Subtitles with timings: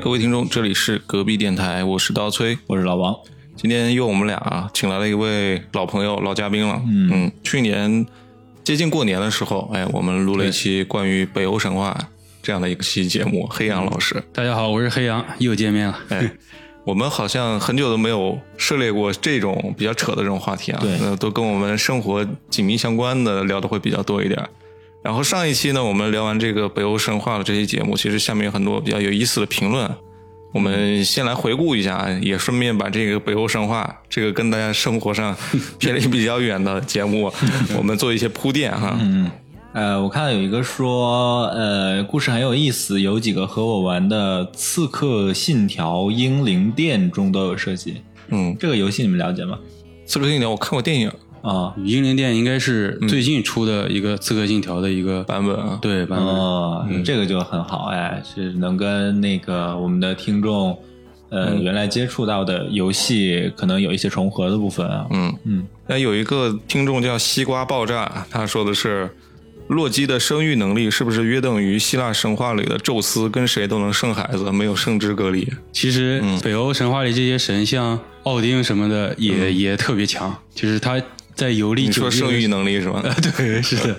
[0.00, 3.14] 嗨，各位听众，这里是隔壁电台，我是刀崔，我是老王。
[3.54, 6.80] 今天又我们俩啊，请来了一位老朋友、老嘉宾了。
[6.88, 8.06] 嗯，去年
[8.64, 11.94] 接近过年的时候，哎，我们录了一期关于北欧神话
[12.42, 13.46] 这样的一个期节目。
[13.50, 15.98] 黑羊老师，大家好，我是黑羊，又见面了。
[16.08, 16.32] 哎，
[16.84, 24.42] 我们好像很久都没有涉猎过这种比较扯的这种话题啊，对，都跟我们生活紧密相关的聊的会比较多一点。
[25.02, 29.90] 然后上一期呢，我们聊完这个北欧神话的这些节目，其实下面有很多比较有意思的评论。
[30.52, 35.34] 我们先来回顾一下，也顺便把这个北欧神话这个跟大家生活上
[35.78, 37.32] 偏离比较远的节目，
[37.78, 38.98] 我们做一些铺垫哈。
[39.00, 39.30] 嗯，
[39.72, 48.02] 呃，我看到有一个说，呃，故事很有意思，有几个和我玩的《刺客信条：英灵殿》中都有涉及。
[48.28, 49.58] 嗯，这个游戏你们了解吗？
[50.08, 51.10] 《刺客信条》我看过电影。
[51.42, 60.78] 啊，英灵殿应该是最近出的一个刺客信条的一个版本啊，对版本，这个就很好哎，是能跟那个我们的听众，
[61.30, 65.06] 呃，原来接触到的游戏可能有一些重合的部分啊。
[65.10, 65.34] 嗯。
[65.44, 69.08] 嗯，那有一个听众叫西瓜爆炸，他说的是
[69.68, 75.50] 洛基的生育能力是不是约等于希腊神话里的宙斯跟谁都能生孩子，没有生殖隔离？
[75.72, 81.00] 其实北欧神话里这些神像奥丁什么的也也特别强，就是他。
[81.40, 83.02] 在游历，你说生育能力是吧？
[83.38, 83.98] 对，是的。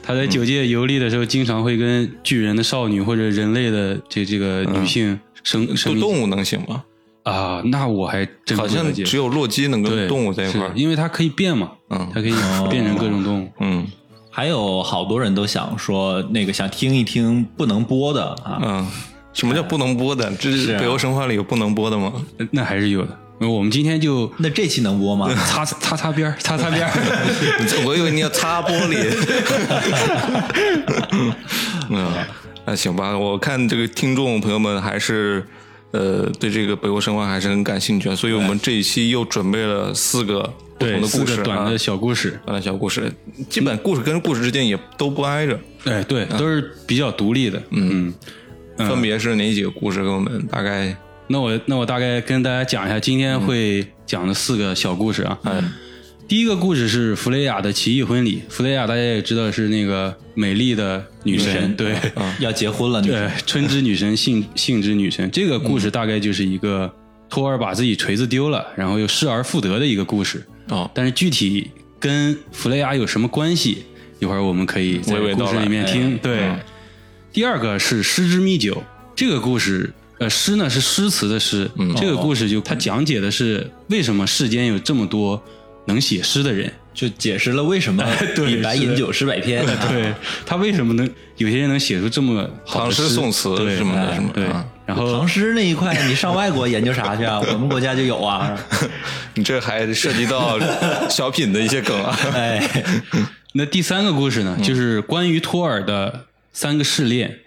[0.00, 5.98] 他在九界游历的时候，经常会跟巨人的少女或者人类的这这个女性生生。
[5.98, 6.84] 动物能行吗？
[7.24, 12.34] 啊，那我还真好像只有洛基能跟动物在一块儿，因为它可以变嘛，嗯，它可以
[12.70, 13.50] 变成各种动物。
[13.58, 13.84] 嗯，
[14.30, 18.60] 还有好多人都想说那个想听一听不能播的啊。
[18.62, 18.86] 嗯，
[19.34, 20.32] 什么叫不能播的？
[20.36, 22.12] 这是北欧神话里有不能播的吗？
[22.52, 23.18] 那还是有的。
[23.46, 25.32] 我们今天就那这期能播吗？
[25.46, 26.90] 擦擦擦边儿，擦擦边儿。
[27.86, 28.98] 我以为你要擦玻璃。
[31.90, 32.12] 嗯，
[32.66, 33.16] 那行吧。
[33.16, 35.46] 我看这个听众朋友们还是
[35.92, 40.42] 呃对这个北欧神话还是很感兴趣，所以我们这一期又准备了四个
[40.76, 43.12] 不同的故事，短的小故事，短的小故事。
[43.48, 45.56] 基本故事跟故事之间也都不挨着。
[45.84, 47.62] 哎，对，都是比较独立的。
[47.70, 48.12] 嗯，
[48.78, 50.02] 分别是哪几个故事？
[50.02, 50.96] 给我们大概。
[51.28, 55.38] 那我那我大概跟大家讲一下今天会讲的四个小故事啊。
[55.44, 55.70] 嗯，
[56.26, 58.42] 第一个故事是弗雷雅的奇异婚礼。
[58.48, 61.94] 弗雷雅大家也知道是那个美丽的女神，对，
[62.40, 63.02] 要结婚了。
[63.02, 65.30] 对，春之女神，性性 之女神。
[65.30, 66.90] 这个故事大概就是一个
[67.28, 70.42] 托尔把自己锤子丢了，然后又失而复得的一个故事。
[70.68, 73.84] 哦，但是具体跟弗雷雅有什么关系？
[74.18, 76.16] 一会儿我们可以在故事里面听。
[76.18, 76.50] 对，
[77.32, 78.82] 第二个是失之密酒。
[79.14, 79.92] 这个故事。
[80.18, 85.40] 呃，诗呢是诗词的诗，这个故事就它讲解的是为什么世间有这么多
[85.86, 88.04] 能写诗的人，就解释了为什么
[88.44, 89.64] 李白饮酒诗百篇。
[89.88, 90.12] 对
[90.44, 94.30] 他为什么能有些人能写出这么唐诗宋词什么的什么？
[94.34, 94.44] 对，
[94.84, 97.40] 然后唐诗那一块你上外国研究啥去啊？
[97.52, 98.58] 我们国家就有啊。
[99.34, 100.58] 你这还涉及到
[101.08, 102.18] 小品的一些梗啊。
[102.34, 102.60] 哎，
[103.52, 107.38] 那第三个故事呢，就是关于托尔的三个试炼，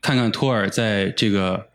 [0.00, 1.66] 看看托尔在这个。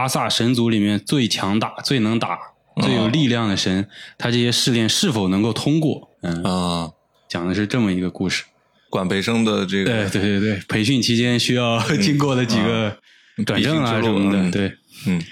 [0.00, 2.38] 阿萨神族里面最强大、最能打、
[2.82, 6.08] 最有力量的神，他这些试炼是否能够通过？
[6.22, 6.90] 嗯啊，
[7.28, 8.44] 讲的是这么一个故事。
[8.88, 12.96] 管培生的这个，对对对对，培训期间需要经过的几个
[13.44, 14.72] 转正啊什么的，对，
[15.06, 15.22] 嗯。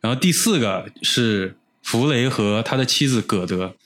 [0.00, 3.76] 然后第四个是弗雷和他的妻子葛德，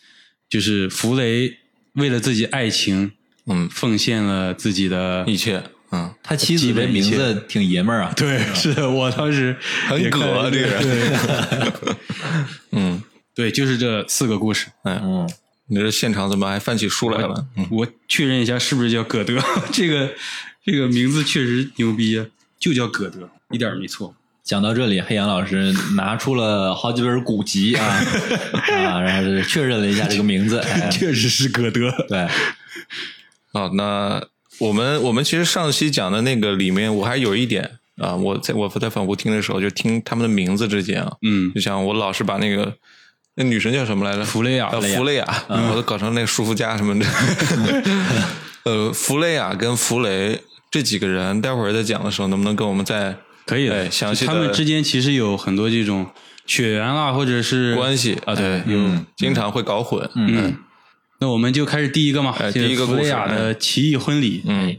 [0.48, 1.58] 就是弗雷
[1.92, 3.12] 为了自己爱情，
[3.44, 5.62] 嗯，奉献了自己的一切。
[5.92, 8.12] 嗯，他妻子的名字挺爷们儿啊。
[8.16, 9.56] 对， 是，我当时
[9.88, 10.78] 很葛这个。
[10.80, 11.96] 对，
[12.72, 13.02] 嗯，
[13.34, 14.66] 对，就是这四个故事。
[14.84, 15.28] 嗯，
[15.68, 17.46] 你这现场怎么还翻起书来了？
[17.70, 19.40] 我确认一下，是不是叫葛德？
[19.72, 20.12] 这个
[20.64, 22.26] 这个名字确实牛逼啊，
[22.58, 24.14] 就叫葛德，一点没错。
[24.42, 27.84] 讲到这里，黑羊老师拿出了好几本古籍啊
[28.70, 30.60] 啊，然后确认了一下这个名字，
[30.90, 31.90] 确实是葛德。
[32.08, 32.28] 对，
[33.52, 34.20] 好，那。
[34.58, 42.74] 我们我们其实上期讲的那个里面，我还有一点啊，我在我在反复听的时候，就听他们的名字之间啊，嗯，就像我老是把那个
[43.36, 44.24] 那女神叫什么来着？
[44.24, 47.06] 弗雷亚，弗雷亚，我都搞成那个舒肤佳什么的。
[48.64, 53.14] 呃，弗雷亚跟弗雷这几个人，待会儿在讲的时候，能不能跟我们再
[53.44, 54.26] 可以的详细？
[54.26, 56.06] 他们之间其实有很多这种
[56.46, 58.78] 血缘啊，或者是关系啊，对，有
[59.16, 60.56] 经常会搞混，嗯。
[61.20, 64.42] 那我们就开始第一个嘛，第一个弗雷亚的奇异婚礼。
[64.46, 64.76] 嗯，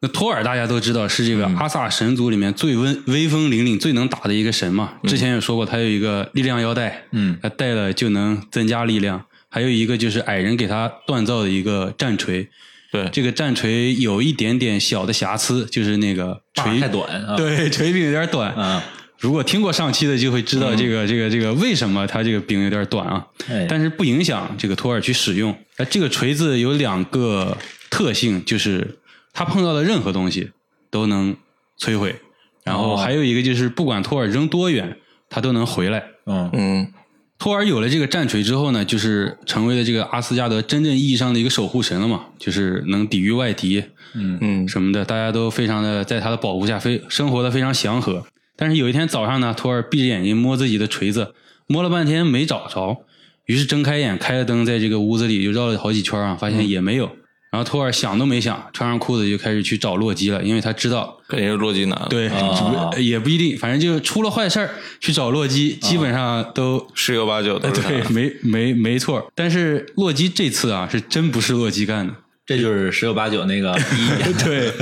[0.00, 4.94] 那托尔大家都知道是这个阿萨神族里面最威威风凛凛、最能打的一个神嘛。
[5.04, 9.24] 之前也说过，他有一个力量腰带，嗯，他戴了就能增加力量。
[9.52, 12.48] 还有一个就是矮人给他锻造的一个战锤，
[12.92, 18.54] 对，这个战锤有一点点小的瑕疵，就是那个锤太短，对，锤柄有点短。
[18.54, 18.84] 啊，
[19.20, 23.26] 如果听过上期的，就会知道这个、这个、这个为什么它这个柄有点短啊。
[23.48, 25.54] 哎但是不影响这个托尔去使用。
[25.76, 27.56] 那这个锤子有两个
[27.90, 28.98] 特性，就是
[29.34, 30.50] 它碰到的任何东西
[30.90, 31.36] 都能
[31.78, 32.16] 摧毁，
[32.64, 34.96] 然后哦还有一个就是不管托尔扔多远，
[35.28, 36.02] 它都能回来。
[36.24, 36.92] 嗯嗯
[37.38, 43.82] 托尔有了这个战锤之后呢，就是成为了这个阿斯加德真正意义上的一个守护神了嘛，就是能抵御外敌，
[44.14, 48.24] 嗯什么的，大家都非常的在他的保护下非生活的非常祥和。
[48.60, 51.32] 但是有一天早上呢，托尔闭着眼睛摸自己的锤子，
[51.66, 53.04] 摸了半天没找着，
[53.46, 57.10] 于是睁开眼开了灯，在这个屋子里就绕了好几圈啊，发现也没有。
[57.50, 64.70] 然后托尔想都没想，穿上裤子就开始去找洛基了，因为他知道肯定是洛基拿的，对，啊 也不一定，反正就出了坏事儿
[65.00, 69.32] 去找洛基，基本上都十有八九都是 对，没没没错。
[69.34, 72.14] 但是洛基这次啊，是真不是洛基干的。
[72.46, 74.72] 这就是十有八九那个 一，对，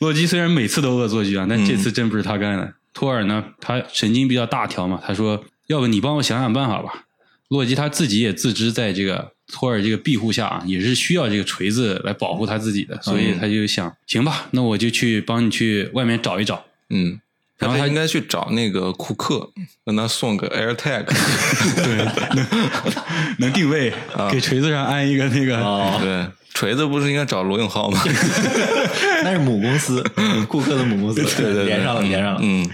[0.00, 2.74] 洛基虽然每次都恶作剧啊，但这次真不是他干的。
[2.92, 7.04] 托尔呢，他神经比较大条嘛，他说：“要不你帮我想想办法吧。”
[7.48, 16.64] 洛基他自己也自知，在这个托尔这个庇护下啊，也是需要这个锤子来保护他自己的，所以他就想：行吧，那我就去帮你去外面找一找。
[16.88, 17.20] 嗯。
[17.58, 19.50] 然后他他应该去找那个库克，
[19.84, 21.04] 让他送个 AirTag
[21.84, 22.08] 对。
[23.38, 23.92] 能定位，
[24.32, 25.58] 给锤子上安一个那个。
[25.58, 28.02] 哦，对，锤子不是应该找罗永浩吗？
[29.24, 30.04] 那是母公司，
[30.48, 32.40] 顾客的母公司，对对对，连上了，连上了。
[32.42, 32.68] 嗯。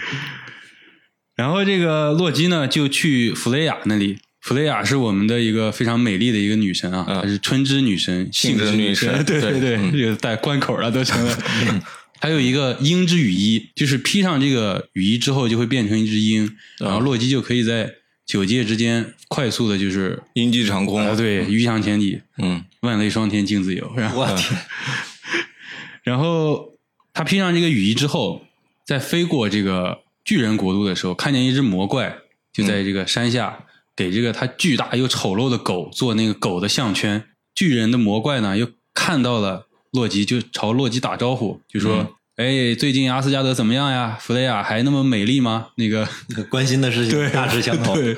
[1.37, 4.19] 然后这个洛基呢，就去弗雷亚那里。
[4.41, 7.21] 弗雷亚是我们的一个非常美丽的一个女神啊，嗯。
[7.23, 9.13] 她是春之女神、性之之女神。
[9.27, 9.61] 对对。
[9.61, 9.93] 对，嗯。
[9.93, 11.39] 这个带关口了都成了。
[12.19, 17.93] 还有一个鹰之羽衣，就是披上这个羽衣之后就会变成一只鹰，然后洛基就可以在
[18.25, 20.99] 九界之间快速的，就是鹰击长空。
[20.99, 24.27] 啊，对，鱼翔天底，嗯万类霜天竞自由，然后，
[26.03, 26.73] 然后
[27.13, 28.43] 他披上这个雨衣之后，
[28.87, 32.17] 在飞过这个巨人国度的时候，看见一只魔怪
[32.53, 37.25] 就在这个山下、给这个他巨大又丑陋的狗做那个狗的项圈。
[37.55, 44.19] 巨人的魔怪呢，又看到了洛基，就朝洛基打招呼，就说：“哎，最近阿斯加德怎么样呀？
[44.21, 46.07] 弗雷亚还那么美丽吗？”那个
[46.51, 47.95] 关心的事情大致相同。
[47.95, 48.15] 对，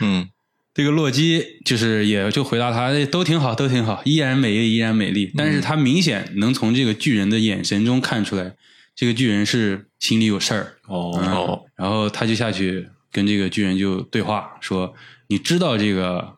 [0.00, 0.28] 嗯
[0.74, 5.30] 这个洛基就是也就回答他，哎都挺好，都挺好，依然美丽，依然美丽。
[5.36, 8.54] 但是他明显能从这个巨人的眼神中看出来，
[8.94, 10.76] 这个巨人是心里有事儿。
[10.86, 14.94] 哦嗯哦然后他就下去跟这个巨人就对话，说
[15.28, 16.36] ：“你知道这个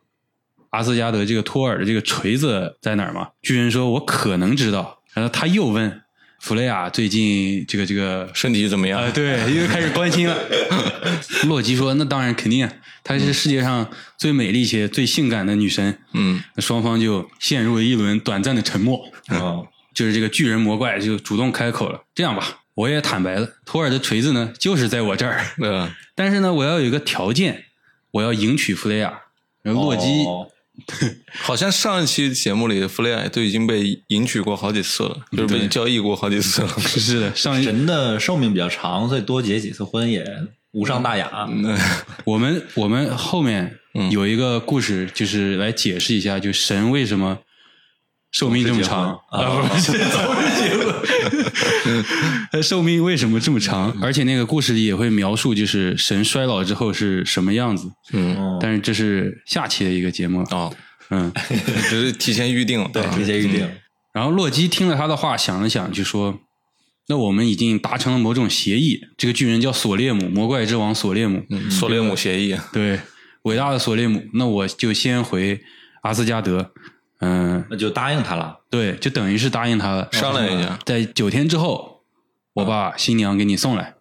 [0.70, 6.02] 阿斯加德这个托尔的这个锤子在哪儿吗？”巨人说：“我可能知道。”然后他又问
[6.44, 9.00] 弗雷亚最近这个这个身体怎么样？
[9.00, 10.37] 啊，对，又开始关心了。
[11.44, 12.70] 洛基说：“那当然肯定啊，
[13.02, 13.88] 她是世界上
[14.19, 19.00] 最美丽且最性感的女神。”嗯双方就陷入了一轮短暂的沉默。
[19.31, 27.64] 哦，就是这个巨人魔怪就主动开口了：“这样吧，我也坦白了，托尔的锤子呢就是在我这儿，呃，但是呢，我要有一个条件，
[28.11, 29.20] 我要迎娶弗雷亚。”
[29.64, 30.26] 然后洛基、
[30.75, 31.06] 哦
[31.44, 36.69] 好像上一期节目里，弗雷埃都已经被迎娶过好几次了，就是被交易过好几次了。
[36.83, 40.26] 是的，上一人的寿命比较长，所以多结几次婚也
[40.73, 41.49] 无伤大雅。
[42.26, 47.38] 我们我们后面嗯有一个故事，就是来解释一下，就神为什么
[48.33, 49.62] 寿命这么长啊？
[49.69, 49.93] 不是
[52.62, 53.97] 寿命为什么这么长？
[54.00, 57.90] 而且那个故事里也会描述，就是神衰老之后是什么样子。
[58.12, 60.75] 嗯，哦但是这是下期的一个节目，哦，
[61.11, 61.33] 嗯。
[61.88, 62.88] 只是提前预定了。
[62.92, 63.68] 对，提前预定。
[64.12, 66.38] 然后洛基听了他的话，想了想，就说
[67.09, 69.00] ：“那我们已经达成了某种协议。
[69.18, 71.44] 这个巨人叫索列姆，魔怪之王索列姆。
[71.50, 72.56] 嗯索列姆协议。
[72.73, 73.00] 对，
[73.42, 74.23] 伟大的索列姆。
[74.35, 75.61] 那我就先回
[76.02, 76.73] 阿斯加德。
[77.25, 78.59] 嗯，那就答应他了。
[78.69, 80.09] 对，就等于是答应他了。
[80.12, 82.02] 商量一下在九天之后，
[82.54, 83.95] 我把新娘给你送来。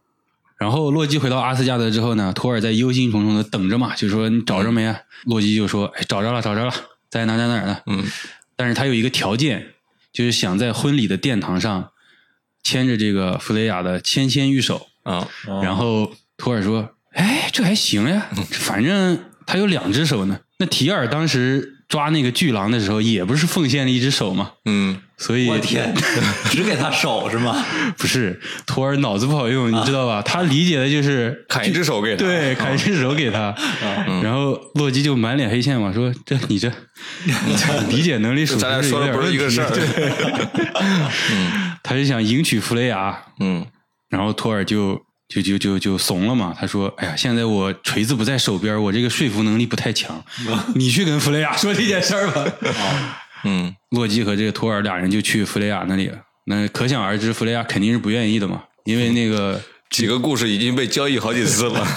[0.58, 5.00] 然后洛基回到阿斯加德之后呢，托尔在忧心忡忡的等着嘛，就说你找着没啊？
[5.26, 6.74] 洛基就说：“哎，找着了，找着了，
[7.10, 8.04] 在哪哪哪呢？”嗯
[8.56, 9.74] 但是他有一个条件，
[10.14, 11.90] 就是想在婚礼的殿堂上
[12.62, 14.88] 牵着这个弗雷亚的纤纤玉手。
[15.04, 20.40] 啊，哦然后托尔说：“哎，这还行呀， 反正他有两只手呢。
[20.60, 25.00] 那提尔当时抓那个巨狼的时候，也不是奉献了一只手嘛，嗯。
[25.16, 25.94] 所以我天，
[26.50, 27.64] 只给他手是吗？
[28.00, 30.24] 不是托尔脑子不好用，你知道吧？
[30.24, 32.26] 他理解的就是砍一只手给他。
[32.26, 33.56] 对，砍一只手给他，
[34.24, 36.72] 然后洛基就满脸黑线嘛，说这你这
[37.90, 40.12] 理解能力属实咱俩说的有点不是一个事对
[41.84, 43.64] 他就想迎娶弗雷亚，嗯。
[44.10, 45.00] 然后托尔就
[45.34, 46.56] 就就就就怂了嘛。
[46.60, 50.24] 他说：“哎呀，现在我锤子不在手边，我这个说服能力不太强，
[50.76, 52.46] 你去跟弗雷亚说这件事儿吧。
[53.46, 56.18] 嗯”洛基和这个托尔俩人就去弗雷亚那里了。
[56.46, 61.88] 那可想而知，弗雷亚肯定是不愿意的嘛，因为那个 几个故事已经被交易好几次了，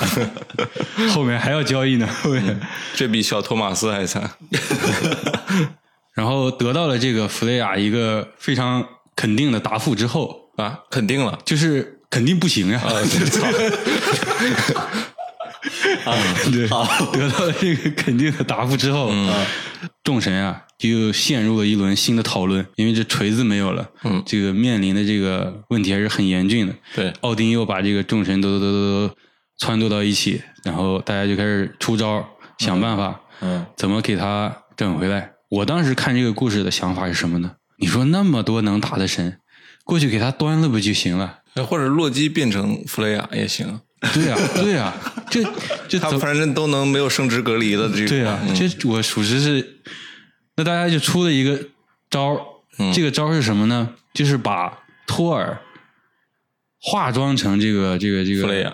[1.12, 2.60] 后面还要交易呢，后面
[2.94, 4.30] 这比小托马斯还惨。
[6.14, 12.80] 然后得到了这个弗雷亚一个非常肯定的答复之后啊，肯定了，就是肯定不行呀。
[16.06, 16.16] 啊，
[16.50, 16.62] 对，
[17.12, 19.12] 得到了这个肯定的答复之后，
[20.02, 26.74] 众神啊就陷入了一轮新的讨论，因为这锤子没有了，嗯，这个面临的这个问题还是很严峻的。
[26.94, 29.14] 对，奥丁又把这个众神都都都都
[29.60, 35.32] 撺掇到一起，然后大家就开始出招，想办法，嗯，怎么给他整回来？
[35.50, 37.56] 我当时看这个故事的想法是什么呢？
[37.78, 39.38] 你说那么多能打的神，
[39.84, 41.40] 过去给他端了不就行了？
[41.64, 43.80] 或者洛基变成弗雷亚也行。
[44.12, 44.92] 对呀，对呀，
[45.30, 45.42] 这
[45.88, 48.08] 这他反正都能没有生殖隔离的这个。
[48.08, 49.80] 对呀，这我属实是，
[50.56, 51.58] 那大家就出了一个
[52.10, 52.38] 招
[52.94, 53.94] 这个招是什么呢？
[54.12, 55.58] 就是把托尔
[56.78, 58.72] 化妆成这个这个这个弗雷亚，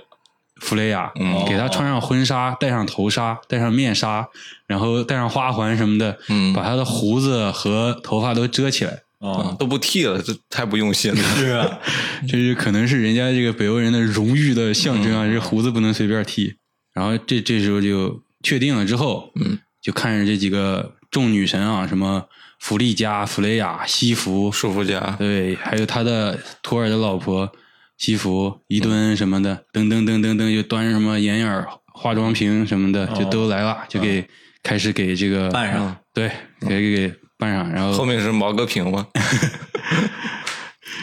[0.60, 1.12] 弗雷亚，
[1.48, 4.28] 给他穿上婚纱，戴上头纱，戴上面纱，
[4.66, 9.02] 然后戴上花环什么的，嗯，把他的胡子和头发都遮起来。
[9.22, 11.22] 啊，都不剃了，这太不用心了。
[11.36, 11.78] 是啊，
[12.28, 16.56] 这是可能是人家这个北欧人的荣誉的象征啊，这胡子不能随便剃。
[16.92, 22.24] 然后这这时候就确定了之后，嗯，就看着这几个众女神啊，什么
[22.58, 27.50] 弗利加、弗雷亚、西弗、舒弗加，对，还有他的托尔的老婆
[27.98, 31.64] 西弗、伊敦什么的，噔噔噔噔噔，就端着什么眼影、
[31.94, 34.26] 化妆瓶什么的，就都来了，就给
[34.64, 37.21] 开始给这个扮上，对，给给给。
[37.42, 39.04] 扮上，然后后面是毛戈平吗？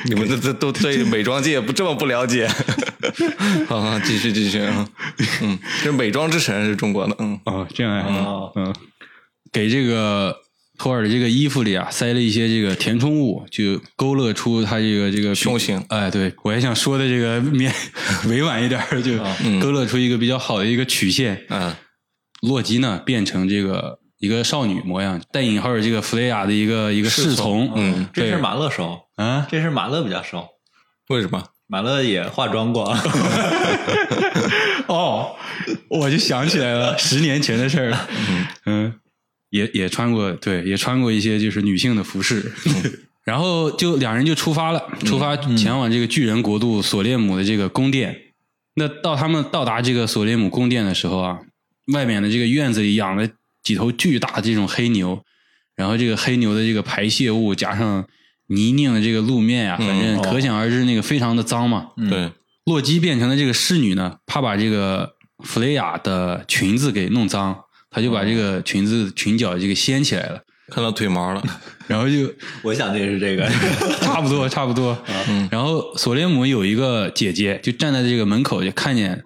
[0.05, 2.48] 你们这这都对美妆界不这么不了解？
[3.67, 4.89] 好好，继续继续啊！
[5.43, 8.74] 嗯，这美妆之神是中国的，嗯哦，这样啊，嗯，
[9.51, 10.34] 给这个
[10.77, 15.84] 托尔的这个衣服里啊塞了一些这个填充物，就勾勒出他这个这个胸型。
[15.89, 17.74] 哎，对我还想说的这个面
[18.29, 19.17] 委婉一点，就
[19.60, 21.43] 勾勒出一个比较好的一个曲线。
[21.50, 21.75] 嗯，
[22.39, 24.00] 洛基呢变成这个。
[24.19, 30.45] 一个少女模样，带引号这个弗雷亚的一个一个侍从，嗯，这是马勒熟，啊，这是马勒比较熟，
[31.07, 31.41] 为什么？
[31.67, 32.83] 马勒也化妆过，
[34.88, 35.35] 哦，
[35.88, 38.09] 我就想起来了， 十年前的事儿了，
[38.65, 38.93] 嗯，
[39.51, 42.51] 也也穿过，对，也穿过一些就是女性的服饰，
[43.23, 48.17] 然后就两人就出发了，出发前往这个巨人国度索列姆的这个宫殿。
[48.75, 51.39] 那到他们到达这个索列姆宫殿的时候啊，
[51.93, 53.29] 外面的这个院子里养的。
[53.63, 55.24] 几头巨大的这种黑牛，
[55.75, 58.06] 然后这个黑牛的这个排泄物加上
[58.48, 61.92] 泥泞的这个路面呀，反正可想而知，那个非常的脏嘛。
[62.10, 62.32] 对，
[62.66, 65.13] 洛基变成了这个侍女呢，怕把这个
[65.44, 67.56] 弗雷亚的裙子给弄脏，
[67.92, 71.44] 他就把这个裙子裙角这个掀起来了，看到腿毛了，
[71.88, 73.48] 然后就 我想的也是这个，
[74.01, 74.98] 差不多差不多。
[75.51, 79.24] 然后索列姆有一个姐姐，就站在这个门口，就看见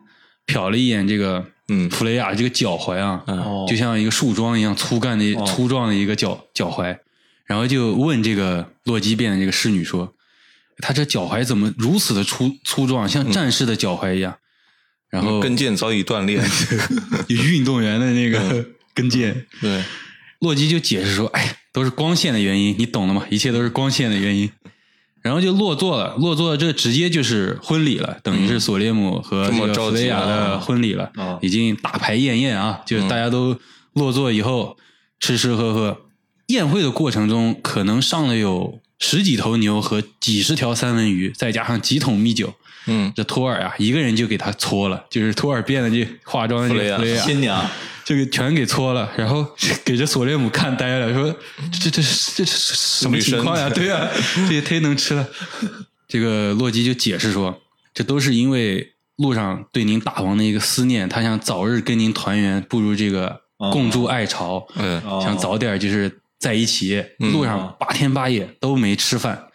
[0.48, 1.46] 瞟了一眼这个。
[1.70, 3.24] 嗯，弗雷亚这个脚踝啊，
[3.68, 6.98] 就像一个树桩一样粗干的、粗壮的一个脚脚踝，
[7.46, 10.14] 然后就问这个洛基变的这个侍女说
[10.80, 14.38] ：“他这脚踝怎么如此的粗粗壮，像战士的脚踝一样？”
[15.10, 16.42] 然后跟腱早已断裂，
[17.30, 19.46] 运动员的那个跟腱。
[19.62, 19.84] 对，
[20.40, 24.52] 洛基就解释说：“哎，都是光线的原因，你懂的吗，一切都是光线的原因。”
[25.24, 31.10] 然后就落座了，落座这直接就是婚礼了，等于是索列姆和这个弗雷亚的婚礼了，
[31.42, 33.58] 已经大排宴宴啊，就是大家都
[33.94, 34.76] 落座以后
[35.22, 36.02] 吃吃喝喝，
[36.48, 42.54] 宴会的过程中可能上了有十几头牛和几十条三文鱼，再加上几桶米酒，
[42.88, 47.24] 嗯，这托尔啊一个人就给他搓了，就是托尔变的这化妆的弗雷亚。
[47.24, 47.66] 新娘。
[48.06, 49.46] 这个全给搓了，然后
[49.86, 51.34] 给这索列姆看呆了，说
[51.72, 53.70] ：“这这这这什么情况呀？
[53.74, 54.10] 对呀，
[54.50, 55.26] 这也忒能吃了。”
[56.08, 57.62] 这个洛基就解释说
[57.94, 63.42] ：“这都是因为路上对您大王的一个思念，他想早日跟您团圆，步入这个
[63.72, 67.04] 共筑爱巢，嗯，想早点就是在一起。
[67.18, 69.48] 路上八天八夜都没吃饭，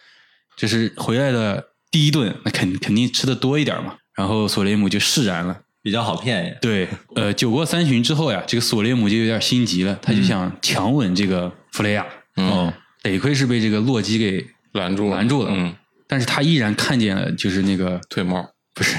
[0.57, 3.95] 这是回来的第一顿，那肯肯定吃的多一点嘛。
[4.15, 12.05] 然后索列姆就释然了。”比较好骗，对， 呃，酒过三巡之后呀，这个索列姆就有点心急了，他就想强吻这个弗雷亚，
[12.35, 12.71] 嗯，
[13.01, 15.73] 得亏是被这个洛基给拦住拦住了，嗯，
[16.07, 18.95] 但是他依然看见了，就是那个 腿毛，不是，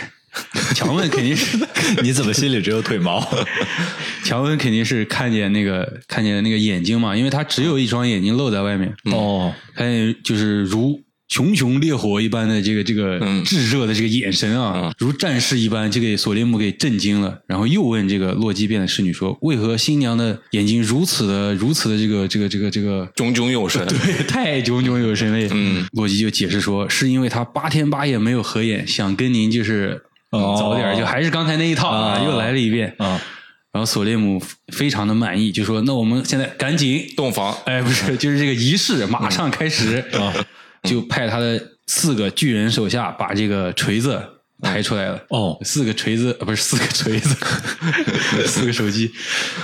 [0.75, 1.59] 强吻肯定是，
[2.03, 3.21] 你怎么心里只有腿毛？
[4.25, 11.03] 强吻肯定是看见那个看见那个眼睛嘛，因为他只有一双眼睛露在外面，哦，看见就是如。
[11.31, 17.39] 熊熊烈火一般的这个这个炙热的这个眼神啊，如战士一般，就给索列姆给震惊了。
[17.47, 23.87] 然后又问这个洛基变的侍女说：“为何新娘的眼睛如此的如此的这个这个这个这个炯炯有神？
[23.87, 33.23] 对，太炯炯有神了。”嗯，洛基就解释说：“是因为他八天八夜没有合眼，想跟您就是早点就还是刚才那一套啊，又来了一遍啊。
[33.73, 40.35] 然后索列姆非常的满意，就说：“那我们现在赶紧洞房，哎，不是，就是这个仪式马上开始啊！”
[40.83, 44.23] 就派他的四个巨人手下把这个锤子
[44.63, 45.23] 抬出来了。
[45.29, 47.35] 哦，四个锤子，不是四个锤子，
[48.47, 49.11] 四个手机，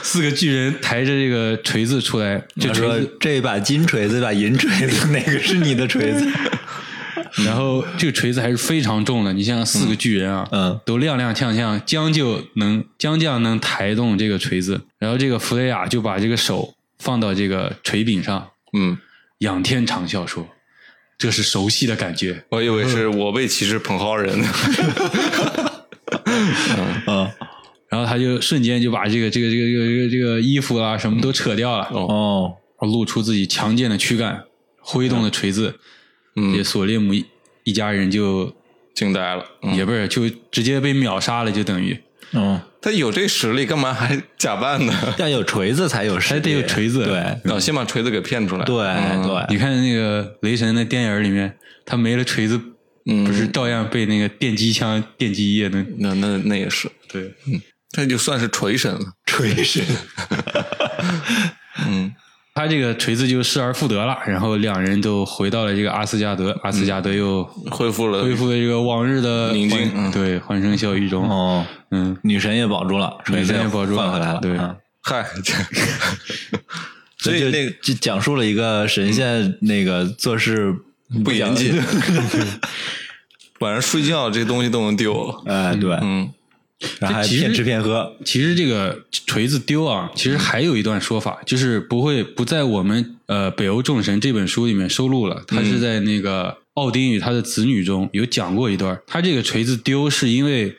[0.02, 2.42] 四个巨人抬着这个锤子出来。
[2.60, 6.26] 这锤子，这把金锤子，把银锤子，哪个是你的锤子？
[7.44, 14.80] 然后这个锤子还是非常重的，你像四个巨人啊，嗯，都踉踉跄跄，将就能将将能抬动这个锤子。
[14.98, 18.96] 然后这个弗雷亚就把这个手放到这个锤柄上，嗯，
[19.38, 20.48] 仰天长啸说
[21.18, 24.38] ：“这是熟悉的感觉。”我以为是我被骑士捧好人。
[27.06, 27.30] 嗯，
[27.88, 34.44] 然后他就瞬间就把这个这个这个这个这个这个衣服啊什么都扯掉了，哦，露出自己强健的躯干，
[34.80, 35.78] 挥动的锤子。
[36.36, 37.14] 嗯，索列姆
[37.64, 38.54] 一家人就
[38.94, 39.44] 惊呆了，
[39.74, 41.98] 也不是就直接被秒杀了，就等于，
[42.32, 44.94] 嗯，他有这实力，干嘛还假扮呢？
[45.18, 49.44] 要有锤子才有实力，还得有锤子，对，后先把锤子给骗出来，对对。
[49.48, 51.52] 你看那个雷神的电影里面，
[51.84, 52.56] 他没了锤子，
[53.26, 59.84] 不是照样被那个电击枪电击液那那那那也是，对，嗯，他就算是锤神了，锤神，
[61.88, 62.14] 嗯。
[62.56, 71.28] 他这个锤子就失而复得了，然后两人都回到了这个阿斯加德，阿斯加德又恢复了恢复了这个往日的宁静，对，欢声笑语中。
[71.28, 74.40] 哦，嗯，女神也保住了，女神也保住换回来了。
[74.40, 74.56] 对，
[75.02, 75.22] 嗨，
[77.20, 80.74] 所以那个就讲述了一个神仙那个做事
[81.22, 81.78] 不严谨，
[83.60, 85.28] 晚上睡觉这东西都能丢。
[85.44, 86.32] 哎，对，嗯。
[87.00, 88.16] 然后还骗吃骗喝。
[88.24, 95.42] 其实这个锤子丢啊，其实还有一段说法，就是不会不在我们呃《北欧众神》这本书里面收录了。
[95.46, 99.00] 他是在那个奥丁与他的子女中有讲过一段。
[99.06, 100.76] 他这个锤子丢是因为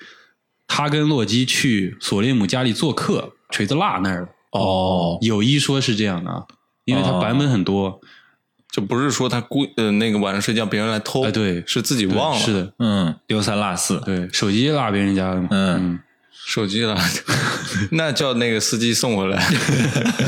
[0.67, 4.27] 他跟洛基去索列姆家里做客，锤子落那儿了。
[4.51, 6.43] 哦，有一说是这样的，啊，
[6.85, 7.99] 因为他版本很多，
[8.77, 15.99] 就不是说他故呃那个晚上睡觉别人来偷，哎对，是自己忘了，是的，嗯，丢三落四，对，手机落别人家了嘛，嗯。
[16.45, 16.97] 手机了，
[17.91, 19.45] 那叫那个司机送回来。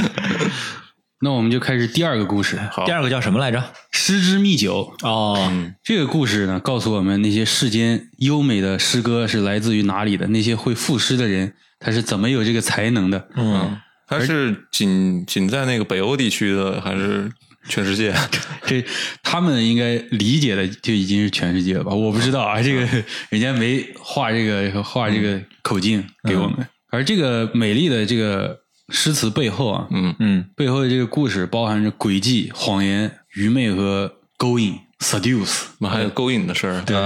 [1.22, 2.60] 那我们就开始第二个故事。
[2.86, 3.64] 第二个叫什么来着？
[3.92, 4.94] 诗之蜜酒。
[5.04, 5.50] 哦，
[5.82, 10.28] 这个故事呢，告诉我们那些世间优美的诗歌是来自于哪里的？
[10.28, 13.30] 那些会赋诗的人，他是怎么有这个才能的？
[13.38, 17.32] 嗯，他是仅仅在那个北欧地区的，还是？
[17.70, 18.14] 全世界，
[18.68, 18.84] 这
[19.24, 21.94] 他们应该理解的就已经是全世界了吧？
[21.94, 22.82] 我不知道啊，这个
[23.30, 26.68] 人家没画这个画这个口径给我们。
[26.92, 35.66] 而这个美丽的这个诗词背后啊，嗯嗯，背后的这个故事包含着诡计、谎言、愚昧和勾引 （seduce）。
[35.88, 36.82] 还有勾引的事儿。
[36.86, 36.98] 对，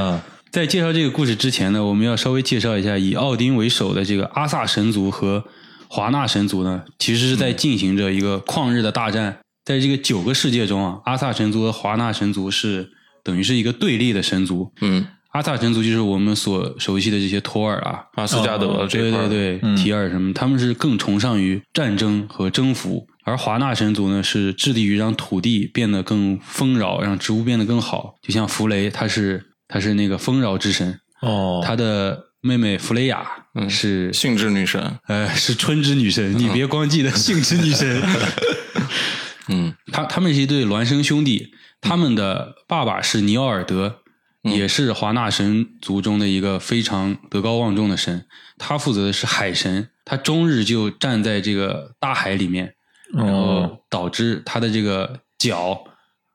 [0.49, 5.43] 在介绍这个故事之前呢，我们要稍微介绍一下以奥丁为首的这个阿萨神族和
[5.89, 9.39] 华纳神族呢，其实是在进行着一个旷日的大战。
[9.65, 12.89] 在这个九个世界中啊，阿萨神族和华纳神族是
[13.23, 14.71] 等于是一个对立的神族。
[14.81, 23.07] 嗯，阿萨神族就是我们所熟悉的这些托尔啊、阿斯加德这块，对对对，提尔什么，他们是更崇尚于战争和征服。
[23.25, 28.15] 而华纳神族呢，是致力于让土地变得更丰饶，让植物变得更好。
[28.21, 30.99] 就像弗雷，他是他是那个丰饶之神。
[31.21, 33.25] 哦，他的妹妹弗雷雅
[33.69, 36.37] 是性之女神，呃，是春之女神。
[36.37, 38.03] 你别 光记得性之女神。
[39.47, 43.99] 嗯，他他们是一对孪生兄弟，他们的爸爸是尼奥尔德，
[44.43, 48.25] 也是华纳神族中的一个非常德高望重的神。
[48.57, 52.75] 他负责的是海神，他终日就站在这个大海里面，
[53.13, 55.83] 然后导致他的这个脚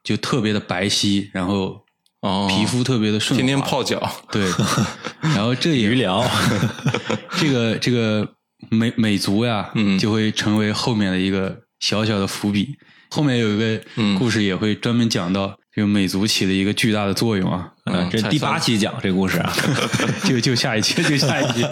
[0.02, 1.84] 就特别的白皙，然后
[2.48, 4.10] 皮肤特别的顺滑，天天泡脚。
[4.30, 4.50] 对，
[5.20, 6.22] 然后这也鱼疗，
[7.38, 8.28] 这个这个
[8.68, 12.76] 美美族呀，就会成为后面的一个小小的伏笔。
[13.10, 13.80] 后面有一个
[14.18, 19.52] 故事也会专门讲到这个美族起了一个巨大的作用啊，嗯，这第八期讲这故事啊，
[20.24, 21.64] 就就下一期 就下一期，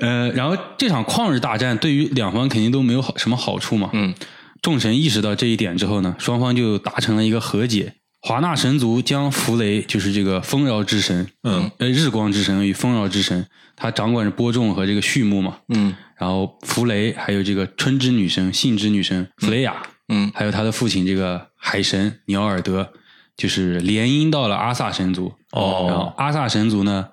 [0.00, 4.14] 呃，然后这场旷日大战对于两方肯定都没有好什么好处嘛，嗯，
[4.62, 15.94] 众神意识到这一点之后呢，双方就达成了一个和解，华纳神族将弗雷就是这个丰饶之神，嗯，呃，日光之神与丰饶之神，他掌管着播种和这个畜牧嘛，嗯。
[16.18, 22.92] 然后弗雷还有这个春之女神、信之女神弗雷亚，嗯，还有他的父亲这个海神尼奥尔德，
[23.36, 25.32] 就是联姻到了阿萨神族。
[25.52, 27.08] 哦，然后阿萨神族呢，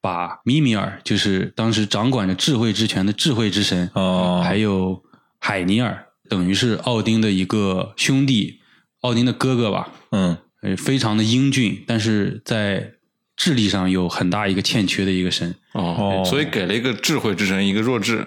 [0.00, 5.02] 把米米尔，就是当时掌管着智慧之权的智慧之神，哦，还有
[5.38, 8.60] 海尼尔，等于是奥丁的一个兄弟，
[9.00, 9.88] 奥丁的哥哥吧。
[10.10, 10.36] 嗯，
[10.76, 12.92] 非常的英俊，但是在
[13.36, 15.54] 智力上有很大一个欠缺的一个神。
[15.72, 18.24] 哦，所以给了一个智慧之神一个弱智，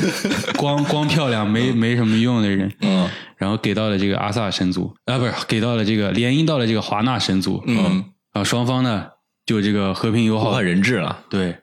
[0.58, 9.06] 光光漂亮没没什么用的人，嗯，然后给到了这个阿萨神族啊，不是给到了这个联姻到了这个华纳神族，嗯，啊，双方呢
[9.46, 11.56] 就这个和平友好人质了，对，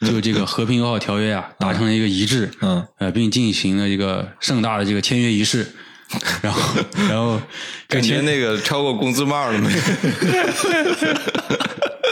[0.00, 5.66] 就这个和平友好条约啊 达成了一个一致，嗯，呃，并进行了这个盛大的这个签约仪式。
[6.40, 7.42] 然后，然后
[7.88, 9.68] 感觉那个超过工资帽了没？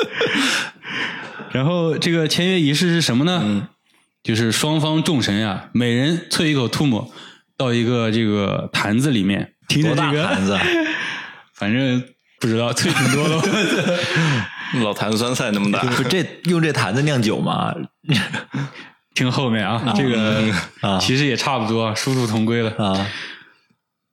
[1.53, 3.69] 然后这个签约仪式是什么呢？
[4.23, 7.13] 就是双方众神呀，每人啐一口吐沫
[7.59, 10.59] 到一个这个坛子里面，听着这个坛子，
[11.55, 12.03] 反正
[12.41, 13.99] 不知道啐挺多的。
[14.83, 17.73] 老坛子酸菜那么大，不这用这坛子酿酒吗？
[19.15, 20.43] 听后面啊，这个
[21.01, 23.07] 其实也差不多，殊途同归了啊。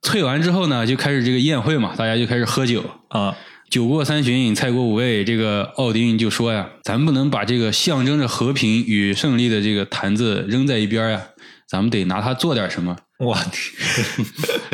[0.02, 3.34] 啐完之后呢，就开始这个宴会嘛，大家就开始喝酒啊。
[3.72, 11.22] 酒过三巡，菜过五味，这个奥丁就说呀：“咱不能把这个象征着和平与胜利的这个坛子扔在一边呀，
[11.66, 14.26] 咱们得拿它做点什么。”我天，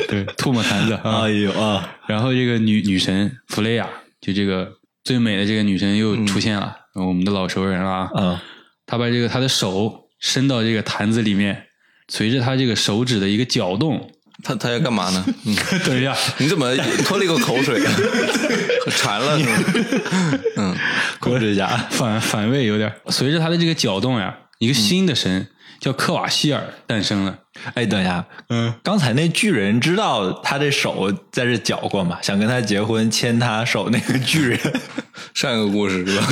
[0.08, 0.94] 对，唾沫坛子。
[1.04, 1.96] 哎呦啊！
[2.08, 3.88] 然后这个女女神弗雷亚，
[4.20, 4.68] 就这个
[5.04, 8.10] 最美的这个女神又出现了，我们的老熟人啊。
[8.16, 8.36] 嗯，
[8.84, 11.66] 她把这个她的手伸到这个坛子里面，
[12.08, 14.10] 随着她这个手指的一个搅动。
[14.42, 15.24] 他他要干嘛呢？
[15.84, 16.74] 等一下，你怎么
[17.04, 17.78] 吞了一口口水？
[17.84, 17.92] 啊
[18.96, 20.38] 馋了是吗？
[20.56, 20.76] 嗯，
[21.20, 22.92] 控制一下，反反胃有点。
[23.08, 25.46] 随着他的这个搅动呀，一个新的神
[25.80, 27.38] 叫克瓦希尔诞生了。
[27.74, 32.18] 哎，等一下，嗯，刚才那巨人知道他的手在这搅过吗？
[32.22, 34.58] 想跟他结婚牵他手那个巨人，
[35.34, 36.26] 上一个故事是吧？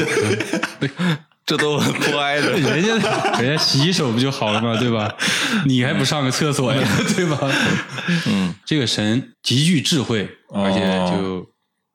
[1.47, 4.77] 这都不挨着，人家人家洗手不就好了嘛？
[4.77, 5.09] 对吧？
[5.65, 6.83] 你还不上个厕所呀？
[7.15, 7.39] 对吧？
[8.27, 11.47] 嗯，这个神极具智慧，而且就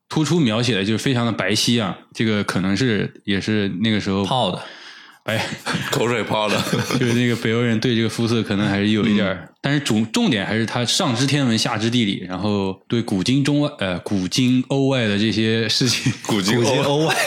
[0.08, 1.98] 突出描写的就是非常的白皙啊。
[2.14, 4.62] 这个可能是也是那个时候泡的，
[5.26, 5.46] 哎，
[5.92, 6.58] 口水泡的，
[6.98, 17.14] 就是那个北欧人对这个肤色可能还是有一点但是重重点还是他上知天文下知地理，然后对古今中外呃古今欧外的这些事情，古今欧外。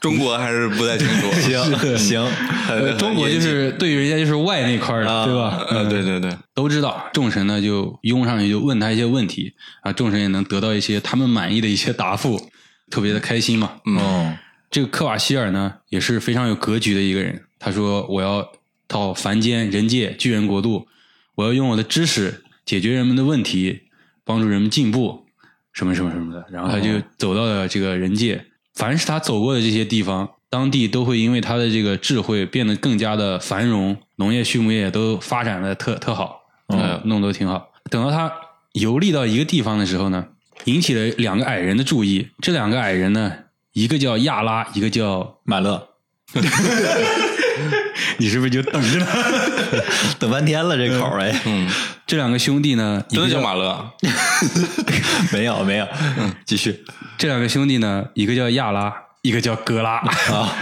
[0.00, 1.30] 中国还是不太清楚。
[1.40, 1.60] 行
[1.98, 2.26] 行，
[2.98, 5.64] 中国就是对于人家就是外那块的，对吧？
[5.68, 7.08] 呃，对对对，都知道。
[7.12, 12.50] 众神呢就拥上去就问他一些问题啊，众神也能得到一些他们满意的一些答复，
[12.90, 13.72] 特别的开心嘛。
[13.84, 14.36] 嗯，
[14.70, 17.42] 这个科瓦希尔呢也是非常有格局的一个人。
[17.58, 18.50] 他说：“我要
[18.88, 20.88] 到凡间人界巨人国度，
[21.34, 23.82] 我要用我的知识解决人们的问题，
[24.24, 25.26] 帮助人们进步，
[25.74, 28.46] 什么什么什么的。”然后他就走到了这个人界。
[28.80, 37.68] 凡是他走过的这些地方，当地都会因为他的这个智慧变得更加的繁荣，农业、畜牧业都发展的特特好，嗯，弄得挺好。
[37.90, 38.32] 等到他
[38.72, 40.28] 游历到一个地方的时候呢，
[40.64, 42.30] 引起了两个矮人的注意。
[42.40, 43.30] 这两个矮人呢，
[43.74, 45.88] 一个叫亚拉，一个叫 马勒。
[48.16, 49.06] 你是不是就等着呢？
[50.18, 51.38] 等半天了，这口哎。
[51.44, 51.68] 嗯，
[52.10, 53.88] 这两个兄弟呢，真的叫马勒？
[55.32, 55.86] 没有没有，
[56.18, 56.82] 嗯，继续。
[57.16, 58.92] 这两个兄弟呢，一个叫亚拉，
[59.22, 60.52] 一个叫格拉啊。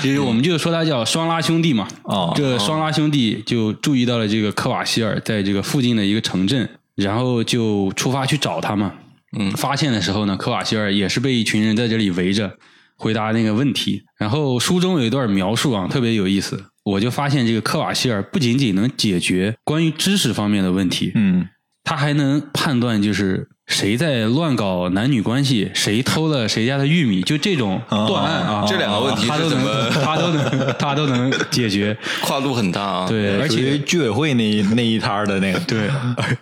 [0.00, 1.88] 其 实我们就说他叫双拉兄弟嘛。
[2.04, 8.92] 哦，这双拉兄弟就注意到了这个科瓦希尔在这个附近的一个城镇，然后就出发去找他嘛。
[9.36, 12.52] 嗯，发现的时候呢，科瓦希尔也是被一群人在这里围着。
[12.94, 16.66] 回答那个问题，然后书中有一段描述啊，特别有意思。
[16.84, 21.48] 我就发现这个科瓦希尔不仅仅能解决关于知识方面的问题，嗯，
[21.84, 33.08] 他还能判断就是谁在乱搞男女关系，谁偷了谁家的玉米，就这种断案啊，这两个问题他都能， 他都能， 他都能解决，跨度很大啊。
[33.08, 35.88] 对，而且居委会那那一摊的那个，对，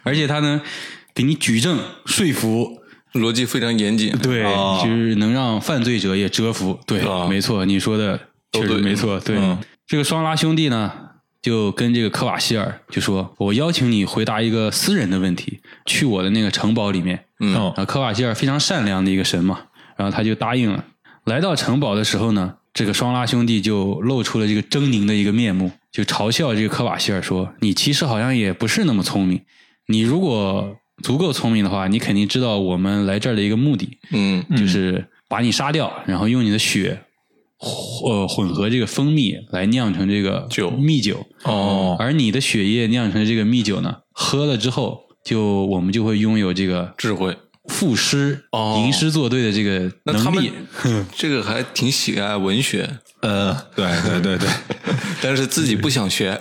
[0.02, 0.60] 而且他能
[1.14, 2.78] 给你举证说服。
[3.14, 4.44] 逻辑非常严谨，对，
[4.80, 6.78] 就是能让犯罪者也折服。
[6.86, 8.16] 对，没错，你说的
[8.52, 9.18] 确实没错。
[9.18, 9.36] 对，
[9.90, 10.92] 这个双拉兄弟呢，
[11.42, 19.62] 就跟这个科瓦希尔就说：“我邀请你回答一个私人的问题，去我的那个城堡里面。”嗯，然后科瓦希尔非常善良的一个神嘛，
[19.96, 20.84] 然后他就答应了。
[21.24, 29.40] 来到城堡的时候呢，这个双拉兄弟就露出了这个狰狞的一个面目，就嘲笑这个科瓦希尔说：“你其实好像也不是那么聪明，
[29.88, 37.02] 你如果……”足够聪明的话，你肯定知道我们来这儿的一个目的，嗯，就是把你杀掉，然后用你的血，
[38.04, 41.26] 呃，混合这个蜂蜜来酿成这个酒蜜酒。
[41.44, 48.44] 哦，而你的血液酿成这个蜜酒呢，喝了之后，就我们就会拥有这个智慧、赋诗、
[48.78, 50.52] 吟诗作对的这个能力。
[51.14, 54.48] 这个还挺喜爱文学，呃， 对对对对，
[55.20, 56.38] 但是自己不想学。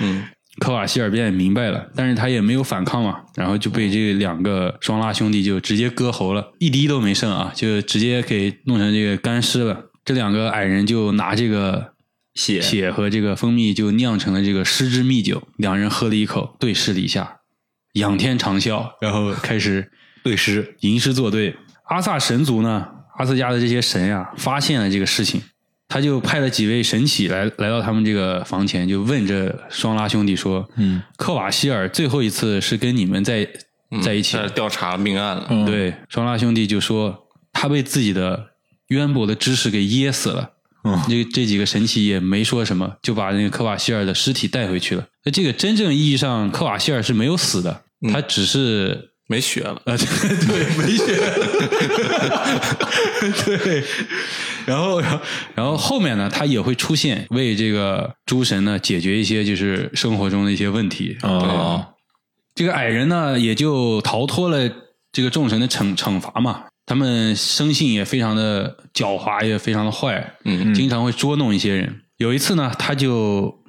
[0.00, 0.24] 嗯。
[0.62, 9.86] 科瓦希尔便明白了，但是他也没有反抗嘛，然后就被这两个双拉兄弟就直接割喉了，一滴都没剩啊，就直接给弄成这个干尸了。
[10.04, 11.94] 这两个矮人就拿这个
[12.34, 17.38] 血血和这个蜂蜜就酿成了这个失之蜜酒，两人喝了一口，对视了一下，
[17.94, 19.90] 仰天长啸，然后开始
[20.22, 21.56] 对诗吟诗作对。
[21.86, 22.86] 阿萨神族呢，
[23.18, 25.42] 阿斯加的这些神呀，发现了这个事情。
[25.92, 33.46] 他就派了几位神启来来到他们这个房前，就问这双拉兄弟说：“嗯，克瓦希尔最后一次是跟你们在
[34.02, 38.42] 在一起调查命案了。”对，双拉兄弟就说他被自己的
[38.88, 40.52] 渊博的知识给噎死了。
[40.84, 45.06] 嗯，这这几个神祇也没说什么，就把那个克瓦希尔的尸体带回去了。
[45.26, 49.10] 那这个真正意义上，克瓦希尔是没有死的，他只是。
[49.28, 49.96] 没血了啊！
[49.96, 51.16] 对，没血。
[53.56, 53.82] 对，
[54.66, 55.00] 然后，
[55.54, 61.88] 然后后面呢，他也会出现，为这个诸神呢解决一些就是生活中的一些问题啊。
[62.54, 64.70] 这个矮人呢，也就逃脱了
[65.10, 66.64] 这个众神的惩惩罚嘛。
[66.84, 72.02] 他们生性也非常的狡猾，也非常的坏，嗯，经常会捉弄一些人。
[72.18, 73.62] 有一次呢，他就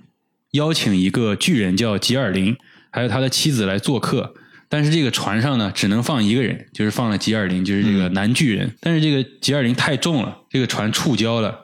[0.52, 2.56] 邀请一个巨人叫吉尔林，
[2.92, 4.34] 还有他的妻子来做客。
[4.74, 8.76] 但是这个船上呢，只能放一个人，就是放了吉尔林，就是这个男巨人。
[8.82, 11.56] 但是这个吉尔林太重了，这个船触礁了，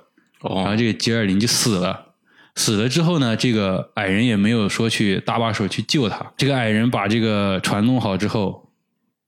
[0.44, 2.14] 然后这个吉尔林就死了。
[2.54, 6.34] 死了之后呢，这个矮人也没有说去搭把手去救他。
[6.38, 8.70] 这个矮人把这个船弄好之后，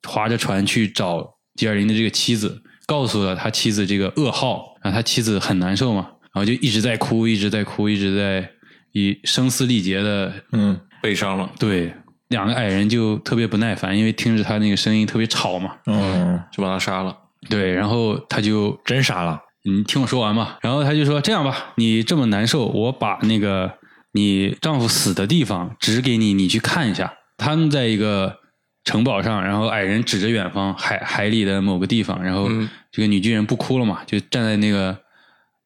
[0.08, 8.48] 划着船去找吉尔林的这个妻子，告诉了他妻子这个噩耗，然后他妻子很难受嘛，然后就一直在哭，一直在哭，一直在
[8.91, 11.91] 以声嘶力竭的嗯悲伤了，对。
[12.32, 17.15] 两个矮人就特别不耐烦，因为听着他那个声音特别吵嘛，嗯，就把他杀了。
[17.50, 19.39] 对，然后他就真杀了。
[19.63, 20.58] 你听我说完嘛。
[20.62, 23.72] 然后他就说：“这样吧，你这么难受，我把那个
[24.13, 27.13] 你丈夫死的地方指给你，你去看一下。
[27.38, 28.38] 他们在一个
[28.84, 32.48] 城堡上，然后矮人指着远方海海里的某个地方，然后
[32.91, 34.98] 这个女巨人不哭了嘛，就站在那个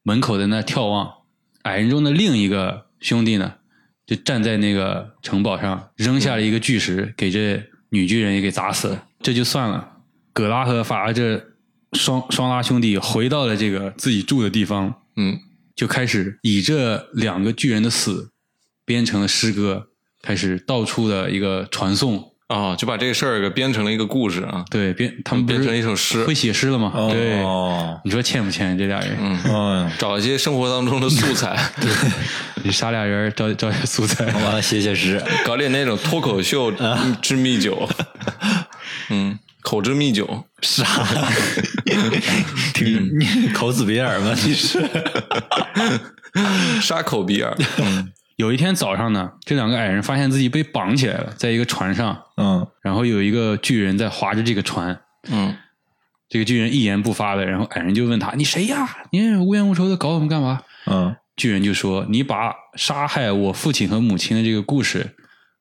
[0.04, 1.10] 门口在那眺望。
[1.64, 3.54] 矮人中的另一个兄弟呢？”
[4.06, 9.08] 就站在那个城堡上，扔下了一个巨石，给这女巨人也给砸死了。
[9.22, 9.98] 这就算了。
[10.34, 11.42] 葛拉和法拉这
[11.94, 15.40] 双双拉兄弟回到了这个自己住的地方，嗯，
[15.76, 18.32] 就开始以这两个巨人的死
[18.84, 19.88] 编成了诗歌，
[20.22, 22.35] 开始到处的一个传颂。
[22.48, 24.64] 啊，就把这个事儿给编成了一个故事啊！
[24.70, 26.92] 对，编他们编成一首诗，会写诗了吗？
[27.12, 27.44] 对，
[28.04, 29.18] 你说欠不欠这俩人？
[29.46, 31.90] 嗯，找一些生活当中的素材， 对，
[32.64, 36.72] 你杀俩人找找些素材，完了写写诗，搞点那种脱口秀
[37.20, 37.90] 之蜜酒，
[39.10, 40.86] 嗯，口之蜜酒，啥？
[42.76, 44.36] 听你口子比尔吗？
[44.46, 44.88] 你是
[46.80, 47.58] 杀口比尔？
[47.80, 48.12] 嗯。
[48.36, 52.24] 有一天早上呢，这两个矮人发现自己被绑起来了，在一个船上。
[52.36, 55.00] 嗯，然后有一个巨人在划着这个船。
[55.32, 55.56] 嗯，
[56.28, 58.88] 这个巨人一言不发的，然后矮人就问他：“你谁呀？
[59.12, 65.16] 你无冤无仇的搞我们干嘛？”嗯，巨人就说：“你把杀害我父亲和母亲的这个故事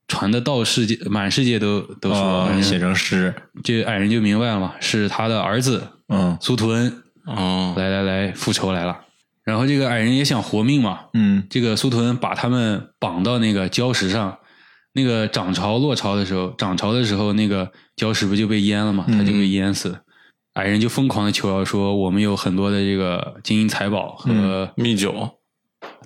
[0.09, 3.33] 传的到世界，满世界都都说，写成诗。”
[3.63, 8.99] 这矮人就明白了嘛，是他的儿子，嗯，苏图恩，哦，来来来，复仇来了。
[9.45, 14.39] 然后这个矮人也想活命嘛，嗯，这个苏图恩把他们绑到那个礁石上，
[14.95, 19.99] 那个涨潮落潮的时候，涨潮的时候那个礁石不就被淹了嘛，他就被淹死。
[20.55, 25.31] 矮人就疯狂的求饶说：“我们有很多的这个金银财宝和蜜酒。”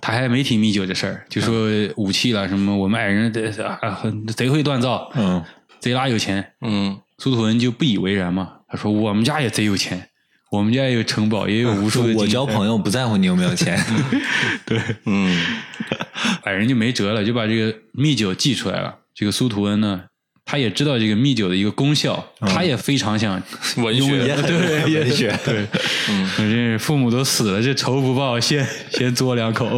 [0.00, 3.32] 他还没提蜜酒这事儿，就说武器了什么，我们矮人
[4.34, 5.44] 贼会锻造，嗯，
[5.78, 10.08] 贼拉有钱，嗯，苏图恩就不以为然嘛，他说：“我们家也贼有钱。”
[10.50, 12.14] 我们家也有城堡，也有无数的。
[12.14, 13.78] 我交朋友不在乎你有没有钱。
[14.64, 15.36] 对，嗯，
[16.44, 18.94] 矮 人就没辙了，就把这个蜜酒寄出来了。
[19.14, 20.04] 这个苏图恩呢，
[20.44, 23.42] 他也知道这个蜜酒的一个功效，他也非常想
[23.76, 25.66] 文学，对文学，对，
[26.08, 29.68] 嗯，这父母都死了，这仇不报，先先嘬两口，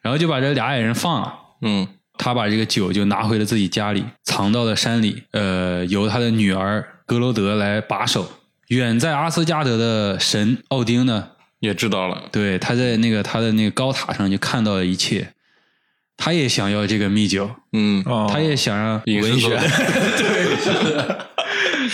[0.00, 1.34] 然后就把这俩矮人放了。
[1.60, 5.24] 嗯，他把这个酒就拿回了自己家里，藏到了山里。
[5.32, 8.30] 呃，由他的女儿格罗德来把守。
[8.74, 11.28] 远在阿斯加德的神奥丁呢，
[11.60, 12.24] 也知道了。
[12.30, 15.32] 对，他在那个他的那个高塔上就看到了一切，
[16.16, 19.48] 他也想要这个秘酒，嗯，他也想让文学，
[20.18, 21.16] 对，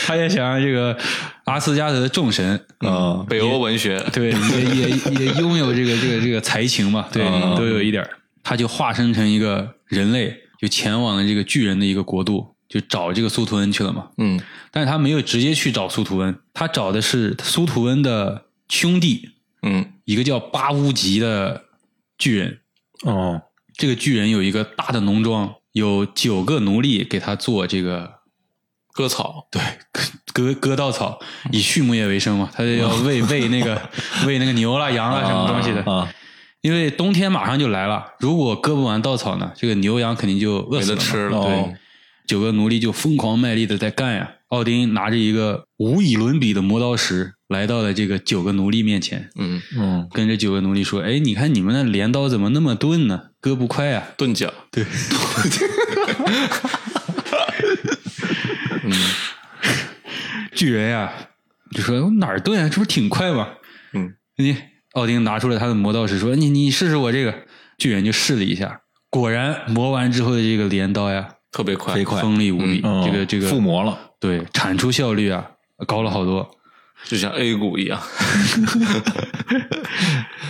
[0.06, 0.96] 他也想让这个
[1.44, 7.24] 阿斯加德的众神，嗯，北欧文学，对，也也也拥有这个这个这个才情嘛， 对，
[7.56, 8.06] 都有一点
[8.42, 12.54] 他就化身成一个人类，就前往了这个巨人的一个国度。
[12.70, 19.30] 就找这个苏图恩去了嘛，嗯，但是他没有直接去找苏图恩，他找的是苏图恩的兄弟，
[19.62, 21.64] 嗯，一个叫巴乌吉的
[22.16, 22.60] 巨人，
[23.02, 23.42] 哦，
[23.76, 28.20] 这个巨人有一个大的农庄，有九个奴隶给他做这个
[28.92, 29.60] 割草，对，
[30.32, 31.18] 割割稻草，
[31.50, 33.90] 以畜牧业为生嘛，他就要喂 喂那个
[34.28, 36.08] 喂那个牛啦、羊啦什么东西的啊。
[36.60, 40.98] 因为冬天马上就来了，如果割不完稻草呢，这个牛羊肯定就饿死了。
[40.98, 41.76] 吃了，对，
[42.30, 44.34] 九个奴隶就疯狂卖力的在干呀。
[44.50, 49.28] 奥丁拿着一个无以伦比的磨刀石，来到了这个九个奴隶面前。
[49.34, 53.30] 嗯嗯，跟这九个奴隶说：“哎，你看你们那镰刀怎么那么钝呢？
[53.40, 54.06] 割不快啊！
[54.16, 54.84] 钝角。”对。
[58.84, 58.92] 嗯，
[60.54, 61.12] 巨人呀，
[61.74, 62.68] 就说哪儿钝啊？
[62.68, 63.48] 这不是挺快吗？
[63.92, 64.56] 嗯，你。
[64.92, 67.34] 奥丁拿出了他的磨刀石，说：“你你试试我这个。”
[67.76, 72.80] 巨人就试了一下，果然磨完之后的这个镰刀呀，特别快，飞快，锋利无比。
[72.80, 75.50] 这个这个附魔了，对，产出效率啊
[75.86, 76.48] 高了好多，
[77.06, 78.00] 就像 A 股一样。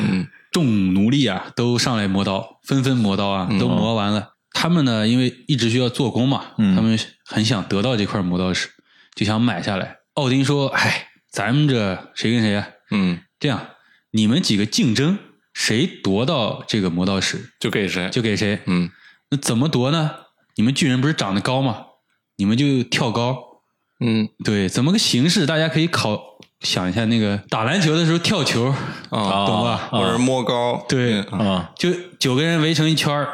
[0.00, 4.34] 嗯，众奴隶啊都上来磨刀，纷纷磨刀啊，都磨完了。
[4.52, 8.68] 他们呢，因为一直需要做工嘛，他们很想得到这块磨刀石，
[9.14, 9.98] 就想买下来。
[10.14, 12.68] 奥丁说：“哎，咱们这谁跟谁啊？
[12.90, 13.68] 嗯，这样。”
[14.12, 15.20] 你们几个竞争，
[15.54, 18.58] 谁夺到这个磨刀石就给谁，就给谁。
[18.66, 18.90] 嗯，
[19.30, 20.10] 那怎么夺呢？
[20.60, 21.86] 你们巨人不是长得高吗？
[22.36, 23.34] 你们就跳高。
[24.04, 25.46] 嗯，对，怎么个形式？
[25.46, 26.20] 大家可以考
[26.60, 28.66] 想一下，那个打篮球的时候跳球
[29.08, 29.88] 啊，懂吧？
[29.90, 30.84] 或者摸高。
[30.86, 33.26] 对啊，就九个人围成一圈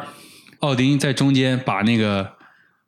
[0.60, 2.34] 奥丁在中间把那个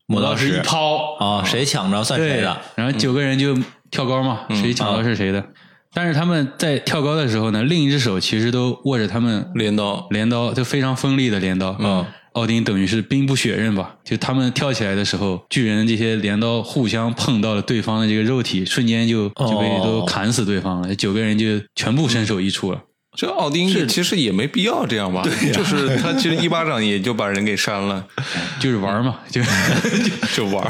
[0.06, 2.56] 磨刀石一抛啊，谁抢着算谁的。
[2.76, 3.58] 然后九个人就
[3.90, 5.44] 跳高嘛，谁抢到是谁的。
[5.92, 11.74] 但是他们在跳高的时候呢，另一只手其实都握着他们镰刀，镰刀就非常锋利的镰刀。
[11.80, 12.06] 嗯，
[12.38, 13.96] 奥丁等于是兵不血刃吧？
[14.04, 20.94] 就他们跳起来的时候，巨人这些镰刀互相碰到了对方的这个肉体，瞬间就就被都砍死对方了。
[20.94, 22.80] 九个人就全部身首异处了。
[23.16, 25.22] 这奥丁其实也没必要这样吧？
[25.24, 28.06] 对，就是他其实一巴掌也就把人给扇了，
[28.60, 29.42] 就是玩嘛，就
[30.36, 30.64] 就玩，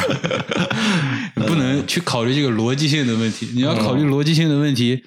[1.46, 3.46] 不能去考虑这个逻辑性的问题。
[3.54, 5.04] 你要考虑逻辑性的问题。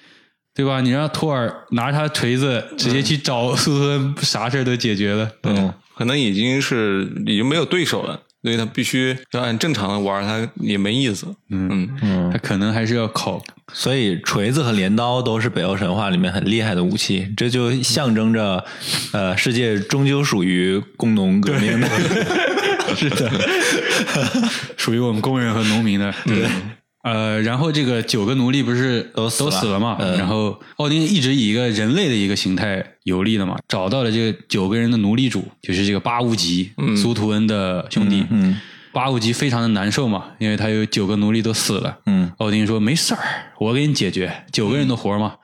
[0.53, 0.81] 对吧？
[0.81, 5.31] 你让托尔拿着他锤子直接去找苏图恩，啥事都解决了。
[5.43, 11.27] 嗯，可能已经是已经没有对手了，所以他必须要按正常的玩，他也没意思。
[11.51, 13.39] 嗯嗯，他可能还是要考。
[13.71, 18.65] 所以锤子和镰刀都是北欧神话里面很厉害的武器，这就象征着，
[19.13, 21.87] 呃，世界终究属于工农革命的。
[22.97, 23.31] 是的，
[24.75, 26.11] 属于我们工人和农民的。
[26.25, 26.47] 对。
[27.03, 29.97] 呃，然后这个九个奴隶不是都都死了嘛？
[30.17, 38.23] 然后奥丁一直以一个人类的一个形态游历的嘛，找到了这个九个人的奴隶主，就是这个巴乌吉苏图恩的兄弟。
[38.29, 38.55] 嗯，
[38.93, 41.97] 巴乌吉非常的难受嘛，因为他有九个奴隶都死了。
[42.05, 43.19] 嗯，奥丁说没事儿，
[43.57, 45.35] 我给你解决九个人的活嘛，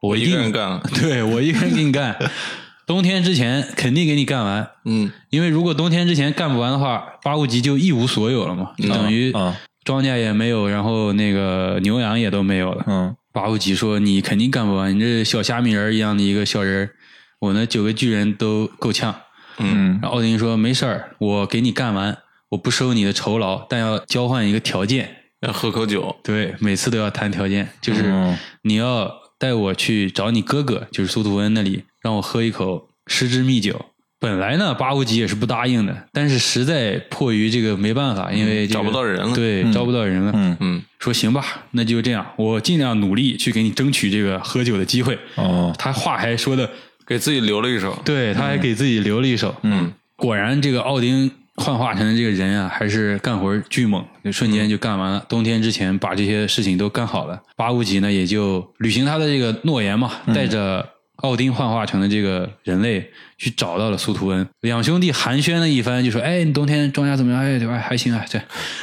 [0.00, 0.82] 我一个人干了。
[1.00, 2.16] 对我一个人给你干，
[2.88, 4.68] 冬天之前肯定给你干完。
[4.84, 9.56] 嗯，因为如果冬天之前干不完的话，巴乌吉就一无所有了嘛，就等于啊。
[9.88, 12.84] 庄稼也没有，然后那个牛羊也都没有了。
[12.86, 16.90] 嗯，巴乌吉说：“你肯定干不完，你这小虾米人一样的一个小人，
[17.38, 19.14] 我那九个巨人都够呛。”
[19.56, 22.18] 嗯，然后奥丁说：“没事儿，我给你干完，
[22.50, 25.08] 我不收你的酬劳，但要交换一个条件，
[25.40, 26.14] 要喝口酒。
[26.22, 33.86] 对，每次都要谈条件，就是你要带我去找你哥哥，就是苏图恩那里，让我喝一口失之蜜酒。”
[34.20, 40.32] 本来呢，巴乌吉也是不答应的，但是实在迫于这个没办法，因为找不到人了，对，招不到人了。
[40.34, 45.16] 嗯嗯，说行吧，那就这样，我尽量努力去给你争取这个喝酒的机会。
[45.36, 46.68] 哦，他话还说的，
[47.06, 49.54] 给自己留了一手，对，他还给自己留了一手。
[49.62, 55.24] 嗯，果然这个奥丁幻化成的这个人啊，还是干活巨猛，就瞬间就干完了。
[55.28, 60.84] 冬天之前把这些事情都干好了，巴乌吉呢也就履行他的这个诺言嘛，带着。
[61.18, 67.42] 奥丁幻化成的这个人类去找到了苏图恩，两兄弟寒暄了一番，就说：“哎，你冬天庄稼怎么样？
[67.42, 67.76] 哎，对吧？
[67.76, 68.40] 还行啊。”这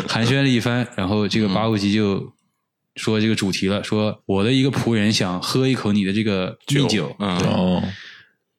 [0.08, 2.34] 寒暄了一番，然后这个巴乌吉就
[2.98, 7.16] 说这个主题了，说我的一个仆人想喝一口你的这个蜜酒。
[7.20, 7.82] 哦，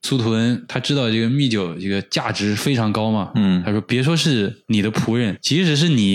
[0.00, 6.14] 苏图恩他知道这个蜜酒这个价值非常高嘛，嗯，他说别说是你的仆人，即使是你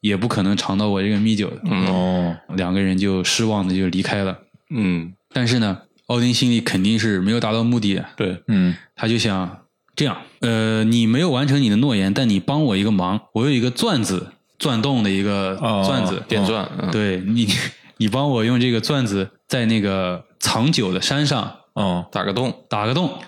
[0.00, 1.60] 也不可能尝到我这个蜜酒的。
[1.70, 4.38] 哦，两个人就失望的就离开了。
[4.70, 5.82] 嗯，但是呢。
[6.06, 9.62] 奥丁心里肯定是没有达到目的的，对，嗯，他就想
[9.96, 14.26] 这样，呃，你没有完成你的诺言，但你帮我一个忙，我有一个钻子，
[14.58, 17.48] 钻洞的一个钻子，电钻，对你，
[17.96, 23.18] 你帮我用这个钻子在那个藏酒的山上，哦，打个洞，打个洞，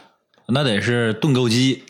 [0.49, 1.83] 那得是盾构机，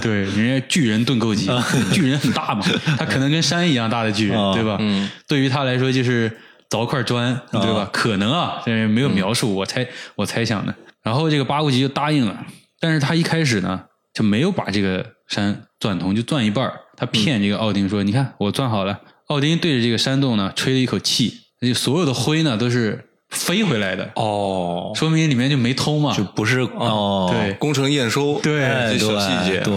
[0.00, 1.50] 对，人家巨人盾构机，
[1.92, 2.64] 巨人很大嘛，
[2.96, 4.76] 他可能跟山一样大的巨人，对吧？
[4.78, 6.38] 嗯，对于他来说就是。
[6.70, 7.90] 凿块砖，对吧？
[7.92, 10.74] 可能啊，这没有描述，我猜我猜想的。
[11.02, 12.46] 然后这个巴乌吉就答应了，
[12.78, 13.82] 但是他一开始呢
[14.14, 24.10] 就没有把这个山钻通，就钻一半他骗这个奥丁说：“你看，我钻好了。”奥丁对着这个山洞呢吹了一口气，就所有的灰呢都是飞回来的。
[24.16, 27.28] 哦，说明里面就没通嘛，就不是哦。
[27.32, 29.74] 对，工程验收，对这小细节，对。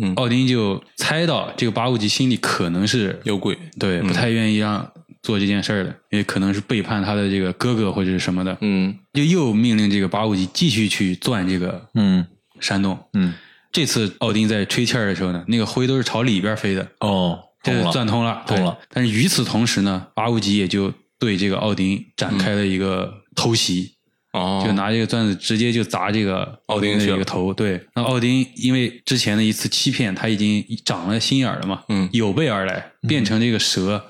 [0.00, 4.90] 嗯，奥丁就猜到这个八五级心里可能是有鬼，对，不太愿意让
[5.24, 8.56] 做这件事儿的，因为可能是背叛他的这个哥哥或者是什么的。
[8.60, 12.26] 嗯，就又命令这个八五级继续去钻这个嗯
[12.60, 12.96] 山洞。
[13.14, 13.32] 嗯，
[13.72, 16.86] 这次奥丁在吹气儿的时候呢，那个灰都是朝里边飞的。
[17.00, 18.78] 哦，这钻通了，通了。
[18.92, 23.94] 但是与此同时呢，八五级也就对这个奥丁展开了一个偷袭。
[24.34, 27.54] 哦，就拿这个钻子直接就砸这个奥丁的一个头。
[27.54, 34.04] 对，那奥丁因为之前的一次欺骗，他已经长了心眼了嘛，嗯，有备而来，变成这个蛇，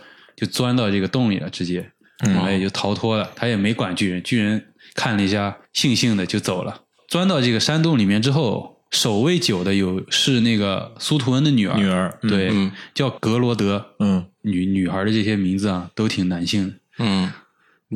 [0.45, 1.90] 就钻到这个洞里了，直接，
[2.26, 3.30] 嗯，也就逃脱了。
[3.34, 6.82] 他也没管巨人，巨人看了一下，悻悻的就走了。
[7.09, 12.53] 钻到这个山洞里面之后，守卫酒的有是那个苏图恩的女儿，女儿，对，
[12.92, 17.32] 叫格罗德，嗯，女女孩的这些名字啊，都挺男性的，嗯，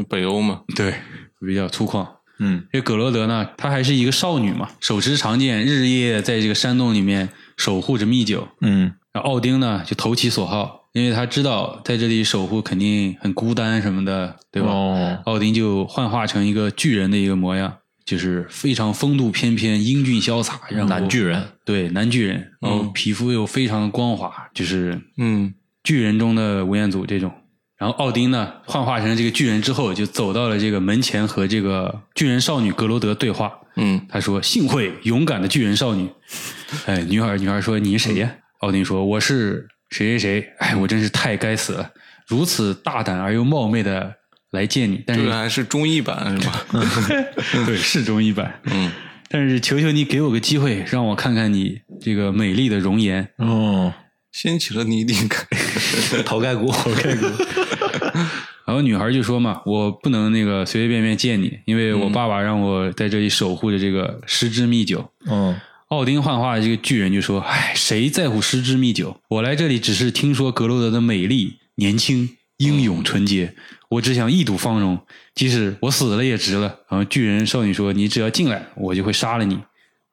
[0.09, 0.95] 北欧嘛，对，
[1.41, 2.07] 比较粗犷。
[2.41, 8.47] 嗯，这葛罗德呢，她还是一个少女嘛，手持长剑，日夜在这个山洞里面守护着密酒。
[8.61, 14.69] 嗯，然后奥丁呢就投其所好，因为他知道在这里守护肯定很孤单什么的，对吧？
[14.71, 27.33] 哦，奥丁就幻化成一个巨人的一个模样，就是非常风度翩翩、英俊潇洒，然后男巨人，对，男巨人，然后皮肤又非常的光滑，就是嗯，巨人中的吴彦祖这种。
[27.77, 33.53] 然后奥丁呢，幻化成这个巨人之后，就走到了这个门前和这个巨人少女格罗德对话。
[33.77, 36.11] 嗯，他说：“幸会，勇敢的巨人少女。”
[36.87, 41.91] 哎，女孩，女孩说：“你是谁呀？”奥丁说：“我是谁谁谁。”哎，我真是太该死了，
[42.27, 44.15] 如此大胆而又冒昧的
[44.51, 45.03] 来见你。
[45.07, 46.53] 但是还是中译版是吗？
[47.67, 48.61] 对，是中译版。
[48.65, 48.91] 嗯，
[49.29, 53.29] 但是求求你给我个机会，让我看看你这个美丽的容颜。
[53.37, 53.93] 哦。
[54.31, 57.27] 掀起了你的盖头盖骨，头盖骨。
[58.67, 65.59] 然后女孩就说嘛：“我不能那个随随便便见你，因为我爸爸让我在这里守护着这个十之密酒。”嗯，
[65.89, 69.21] 奥丁幻化的这个巨人就说：“哎，谁在乎十之密酒？
[69.29, 72.29] 我来这里只是听说格罗德的美丽、年轻、
[72.59, 73.55] 英勇、纯洁，
[73.91, 74.99] 我只想一睹芳容，
[75.35, 79.59] 即使我死了也值了。”然后巨人少女说：“你只要进来，我就会杀了你。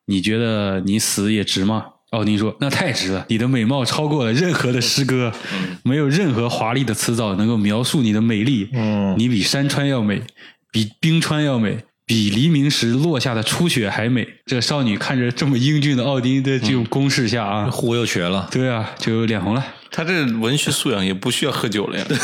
[0.06, 5.34] 你觉得你死也值吗？”奥丁说：“那太值了，你的美貌超过了任何的诗歌，
[5.82, 8.70] 没有任何华丽的词藻能够描述你的美丽。
[8.72, 10.22] 嗯，你比山川要美，
[10.70, 18.48] 比冰川要美，比黎明时落下的初雪还美。”这少女看着这么英俊的奥丁的这种攻势下啊，忽悠瘸了。
[18.50, 19.64] 对啊，就脸红了。
[19.90, 22.04] 他这文学素养也不需要喝酒了呀，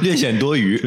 [0.00, 0.80] 略显多余。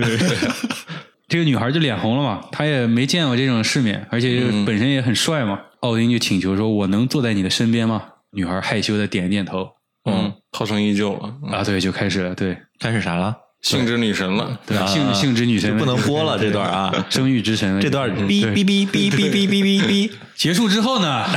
[1.28, 5.57] 这个女孩就脸红了嘛，她也没见过这种世面，而且本身也很帅嘛。
[5.80, 8.03] 奥丁就请求说：“我能坐在你的身边吗？”
[8.34, 9.70] 女孩害羞的点点头。
[10.05, 13.36] 嗯，涛声依旧了啊，对，就开始了，对，开始啥了？
[13.62, 15.78] 性之女神了，对吧，性性之女神。
[15.78, 21.26] 不能播了这段啊， 生育之神，这段哔哔哔哔哔哔哔哔哔，结束之后呢？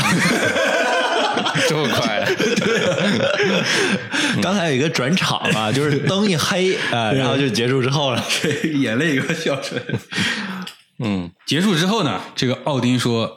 [1.69, 2.25] 这么快？
[2.37, 4.43] 对。
[4.43, 8.23] 刚才有一个转场啊， 就是灯一黑，啊，然后就结束之后了，
[8.75, 9.83] 眼泪又笑出来。
[10.99, 13.31] 嗯，结束之后呢，这个奥丁说：“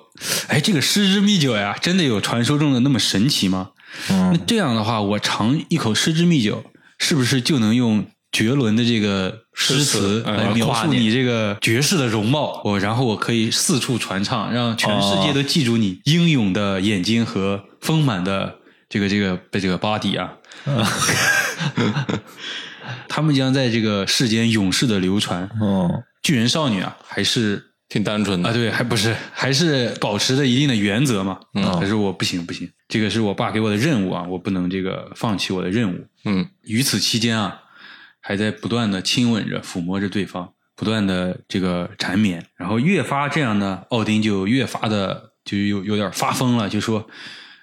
[0.47, 3.69] 哎，这个失之蜜酒呀，真的有传说中的那么神奇吗？
[4.09, 6.63] 那这样的话，我尝一口失之蜜酒，
[6.99, 12.61] 是不是就能用绝伦的这个诗词来描述你这个绝世的容貌？
[12.63, 18.55] 我然后我可以四处传唱，让全世界都记住你英勇的眼睛和丰满的
[18.89, 20.37] 这个这个这个 body 啊！
[23.07, 25.49] 他们将在这个世间永世的流传。
[25.59, 31.39] 哦。”巨人少女啊，还是挺单纯的啊，对，还不是，还是保持着一定的原则嘛。
[31.53, 36.05] 嗯，可是我不行不行，这个是我爸给我的任务啊，我不能这个放弃我的任务。
[36.25, 37.61] 嗯，于此期间啊，
[38.27, 47.07] 还在不断的亲吻着、抚摸着对方，不断的这个缠绵，然后越发这样呢，奥丁就越发的就有有点发疯了，就说。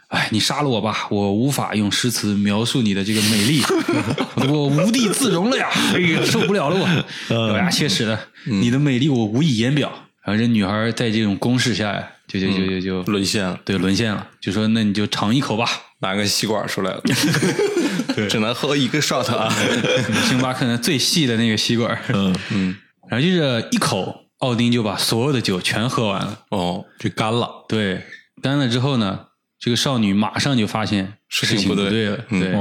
[0.09, 1.09] 哎，你杀了我吧！
[1.11, 3.61] 我无法用诗词描述你的这个美丽，
[4.49, 5.69] 我无地自容了呀！
[5.93, 9.91] 哎呀，受不了了我，咬牙切齿的，你的美丽我无以言表。
[10.23, 14.25] 然后这女孩在这种攻势下呀，就就就就就沦陷了，对，沦陷了。
[14.41, 15.69] 就说那你就尝一口吧，
[16.01, 17.15] 拿个吸管出来了，对，
[18.29, 19.49] 只能喝一个 shot 啊，
[20.29, 22.77] 星巴克的最细的那个吸管，嗯嗯，
[23.09, 26.41] 然后就这一口，奥丁就把所有的酒全喝完了。
[26.51, 28.03] 哦，就干了，对，
[28.43, 29.21] 干了之后呢？
[29.61, 32.11] 这个少女马上就发现事情不对。
[32.11, 32.55] 了，对，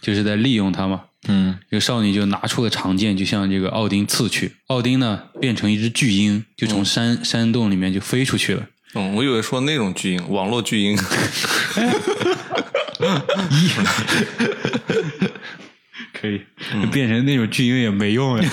[0.00, 1.02] 就是在利用他嘛。
[1.28, 4.56] 嗯，这个少女就拿出了长剑，就向这个奥丁刺去。
[4.66, 8.66] 奥丁呢，变成一只巨鹰，就从山山洞里面就飞出去了。
[8.94, 10.82] 嗯，我以为说那种巨鹰，网络巨
[13.00, 13.70] 婴。
[16.20, 16.40] 可以
[16.90, 18.50] 变成那种巨婴也没用呀。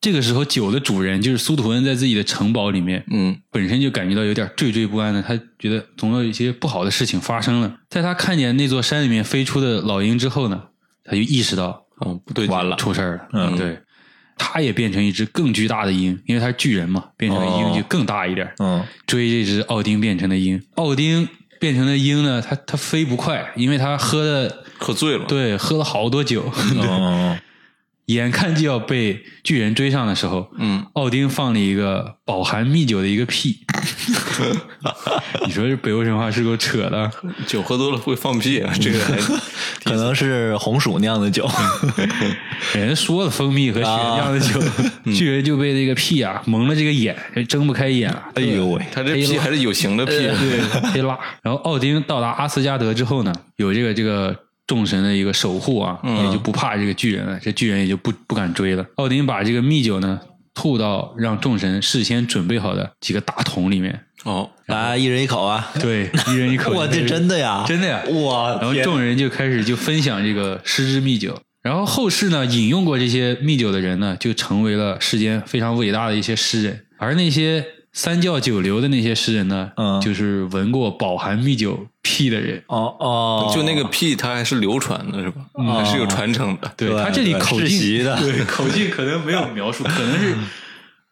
[0.00, 5.22] 这个时候，酒的主人就是苏图恩，在自己的城堡里面，嗯，本身就感觉到有点惴惴不安的。
[5.22, 7.76] 他觉得总有一些不好的事情发生了。
[7.88, 10.60] 在他看见那座山里面飞出的老鹰之后呢，
[11.04, 13.28] 他就意识到，嗯，不对，完了，出事儿了。
[13.32, 13.78] 嗯，对，
[14.36, 18.52] 他也变成一只更巨大的鹰，因为他是巨人嘛，变成鹰就更大一点。
[18.58, 21.26] 嗯，追这只奥丁变成的鹰，奥丁
[21.64, 26.42] 变成的鹰呢，它它飞不快，因为它喝的喝醉了，对，喝了好多酒。
[26.76, 27.38] 哦。
[28.06, 33.60] 眼看就要被巨人追上的时候，嗯，奥丁放了一个饱含蜜酒的一个屁。
[35.46, 37.10] 你说这北欧神话是够扯的？
[37.46, 38.72] 酒喝多了会放屁啊？
[38.80, 38.98] 这个
[39.84, 41.48] 可能是红薯酿的酒。
[42.74, 44.60] 人家说了，蜂蜜和雪酿的酒，
[45.12, 47.16] 巨人就被这个屁啊蒙了这个眼，
[47.48, 48.14] 睁不开眼。
[48.34, 50.60] 哎呦喂，他这屁还是有形的屁，对，
[50.92, 51.18] 黑拉。
[51.42, 54.36] 然后奥丁到达阿斯加德之后呢，有这个这个。
[54.66, 58.84] 众神的一个守护啊，也就不怕这个巨人了，这巨人也就不不敢追了。
[58.96, 60.20] 奥丁把这个蜜酒呢
[60.54, 64.04] 吐到让众神事先准备好的几个大桶里面。
[64.24, 65.70] 哦，来一人一口啊！
[65.80, 66.72] 对，一人一口。
[66.78, 68.02] 哇，这真的呀，真的呀！
[68.24, 71.38] 哇，然后众人就开始就分享这个失之蜜酒。
[71.62, 77.64] 然后后世呢，饮用过这些蜜酒的人呢，就成为了世间非常伟大的一些诗人，而那些。
[77.94, 82.60] 三教九流的那些诗人呢，嗯，就是闻过饱含蜜酒屁的人。
[82.66, 85.42] 哦哦，就那个屁，它还是流传的，是吧？
[85.72, 86.70] 还是有传承的。
[86.76, 90.36] 对他这里口径， 对口径可能没有描述，可能是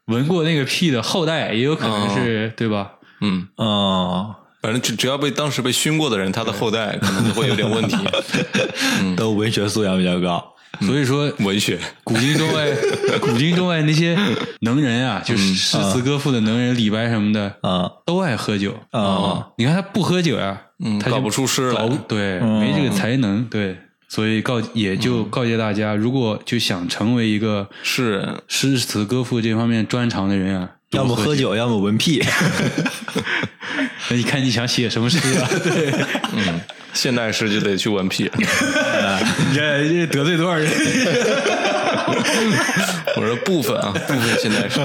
[0.06, 2.94] 闻过那个屁的后代，也有可能是对吧？
[3.20, 7.96] 嗯哦，反正只只要被当时被熏过的人，他的后代可能就会有点问题。
[9.16, 10.52] 都文学素养比较高。
[10.86, 11.78] 所以说，文学。
[12.04, 12.66] 古今中外，
[13.20, 14.18] 古今中外那些
[14.60, 18.74] 能人啊，就是诗词歌赋的能人，李白什么的啊，都爱喝酒。
[18.90, 19.48] 啊。
[19.58, 23.76] 你看他不喝酒呀，嗯，他搞不出诗来，对，没这个才能，对。
[24.08, 32.22] 所以告也就告诫大家，如果就想成为一个诗人，诗词歌赋这方面专长的人啊，要么喝酒，要么闻屁。
[34.08, 35.48] 那你看你想写什么诗啊？
[35.62, 35.92] 对，
[36.32, 36.60] 嗯。
[36.94, 38.44] 现代诗就得去闻屁， 你
[39.54, 40.70] 这这得罪多少人？
[43.16, 44.78] 我说部分啊，部分现代诗。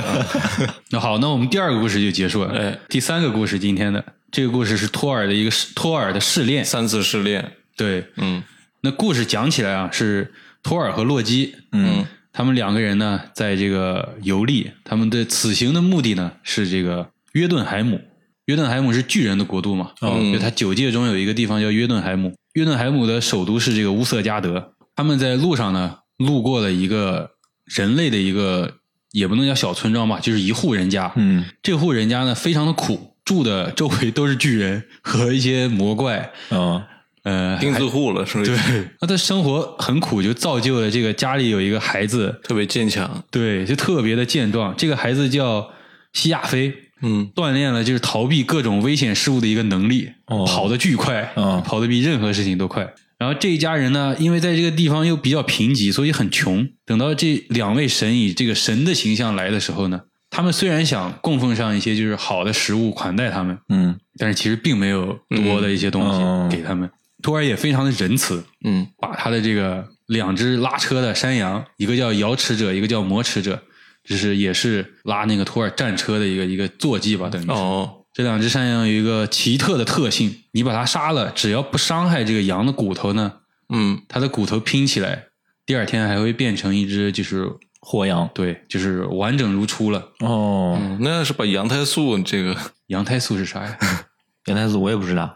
[0.89, 2.57] 那好，那我们第二个故事就结束了。
[2.57, 4.01] 哎，第三个故事，今天的
[4.31, 7.51] 这个故事是托尔的一个托尔的试炼，三次试炼。
[7.75, 8.41] 对，嗯，
[8.79, 10.33] 那故事讲起来啊，是
[10.63, 12.05] 托尔和洛基，嗯，
[12.37, 17.99] 他们两个人呢，在这个游历，他们的此行的目的呢，是这个约顿海姆。
[18.45, 19.89] 约顿海姆是巨人的国度嘛？
[20.01, 22.35] 嗯，就他九界中有一个地方叫约顿海姆。
[22.53, 24.73] 约顿海姆的首都是这个乌瑟加德。
[24.95, 27.31] 他们在路上呢，路过了一个
[27.65, 28.75] 人类的一个，
[29.13, 31.11] 也不能叫小村庄吧，就是一户人家。
[31.15, 36.31] 嗯，这户人家呢非常的苦，住的周围都是巨人和一些魔怪。
[36.51, 36.83] 嗯，
[37.27, 38.55] 呃，钉子户了，是不是？
[38.55, 43.21] 对， 那他生活很苦，就造就了这个家里有一个孩子特别坚强。
[43.29, 44.73] 对，就特别的健壮。
[44.77, 45.69] 这个孩子叫
[46.13, 46.73] 西亚飞。
[47.01, 50.09] 嗯，锻炼了就是逃避各种危险事物的一个能力，
[50.47, 51.31] 跑得巨快，
[51.63, 52.91] 跑得比任何事情都快。
[53.19, 56.67] 然后这一家人呢，因为在这个地方又比较贫瘠，所以很穷。
[56.87, 60.01] 等到这两位神以这个神的形象来的时候呢，
[60.31, 66.01] 他们虽然想供奉上一些就是好的食物款待他们，嗯，但是其实并没有多的一些东
[66.49, 66.89] 西给他们。
[67.21, 73.61] 托尔也非常的仁慈，嗯，把他的这个两只拉车的山羊，一个叫摇齿者，一个叫磨齿者。
[74.03, 78.05] 就是也是拉那个托尔战车的一个一个坐骑吧，等于哦。
[78.13, 83.33] 这两只山羊有一个奇特的特性，你把它杀了，只要不伤害这个羊的骨头呢，
[83.67, 85.25] 嗯，它的骨头拼起来，
[85.65, 87.51] 第二天还会变成一只就是
[87.81, 90.13] 活羊，对，就是完整如初了。
[90.21, 92.55] 哦，那要是把羊胎素这个
[92.87, 93.77] 羊胎素是啥呀？
[94.47, 95.35] 羊胎素我也不知道。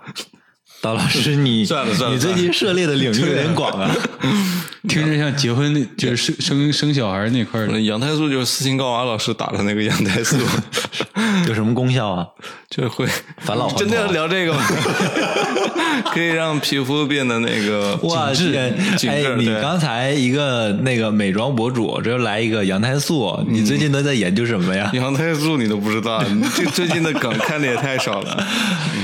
[0.81, 3.95] 刀老师，你算了算了，你最近涉猎的领域有点广啊。
[4.89, 7.81] 听着像结婚， 就是生生生小孩那块儿。
[7.81, 10.37] 羊胎素就是斯琴高娃老师打的那个羊胎素，
[11.47, 12.25] 有什么功效啊？
[12.69, 13.05] 就会
[13.39, 13.79] 返老还童。
[13.79, 14.61] 真的要聊这个吗？
[16.13, 19.07] 可以让皮肤变得那个哇，紧致。
[19.07, 24.89] 哎，你刚才一个那个美妆博主，这又来一个羊胎素，你最近都在研究什么呀？
[24.93, 28.31] 羊胎素你都不知道，你这最近的梗看的也太少了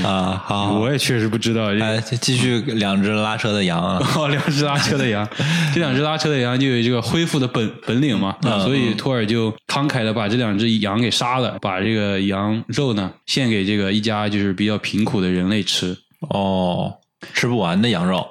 [0.02, 0.42] 啊！
[0.44, 1.72] 好，我也确实不知道。
[1.74, 4.00] 哎，继续两只拉车的羊啊！
[4.16, 5.26] 哦，两只拉车的羊，
[5.74, 15.96] 这两只拉车的羊就有这个恢复的本本领嘛，所以托尔就慷慨的把这两只羊给杀了，把这个羊肉呢献给这个一家就是比较贫苦的人类吃。
[16.30, 16.98] 哦，
[17.32, 18.26] 吃不完的羊肉，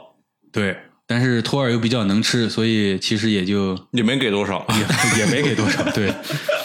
[0.51, 0.75] 对，
[1.07, 4.65] 但是托尔又比较能吃，所以其实也就也没给多少，
[5.17, 6.13] 也 也没给多少，对。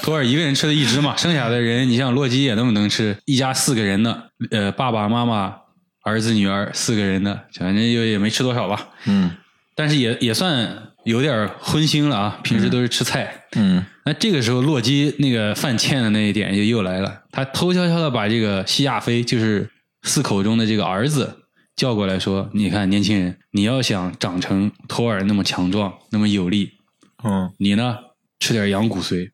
[0.03, 5.55] 托尔一个人吃了一只嘛，剩下的人你像洛基也那么能吃，一家四个人的，呃，爸爸妈妈、
[6.03, 8.89] 儿子、女儿四个人的，反正就也没吃多少吧。
[9.05, 9.31] 嗯，
[9.75, 13.45] 但是也也算有点荤腥了啊，平时都是吃菜。
[13.57, 19.71] 嗯，那这个时候洛基那个犯欠的那一点就又来了，他偷悄悄的把这个西亚飞，就是
[20.03, 21.39] 四口中的这个儿子。
[21.75, 26.73] 叫过来说：“你看，年轻人，你要想长成托尔那么强壮、那么有力，
[27.25, 27.97] 嗯，你呢
[28.39, 29.31] 吃点羊骨髓，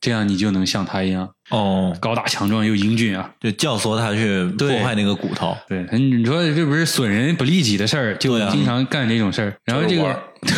[0.00, 3.30] 这样你就能像他一样哦，高大强壮又英俊啊！
[3.40, 5.56] 就教唆他去破坏那个骨头。
[5.68, 9.54] 对，你说这不是损人不利己的事儿，就经常干这种事儿。
[9.64, 10.22] 然后这个。”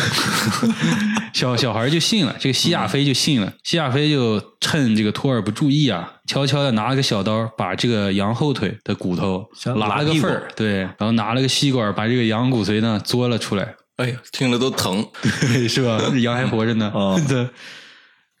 [1.33, 3.51] 小小孩就信了，这个西亚飞就信了。
[3.63, 9.43] 西亚飞就趁这个托尔不注意啊，悄悄的拿了个小刀，把这个羊后腿的骨头
[9.75, 13.75] 拉了个缝儿，对，然后拿了个吸管，把这个羊骨髓呢嘬了出来。
[13.97, 15.05] 哎呀，听了都疼，
[15.67, 15.99] 是吧？
[16.17, 16.93] 羊还活着呢。
[17.27, 17.49] 对，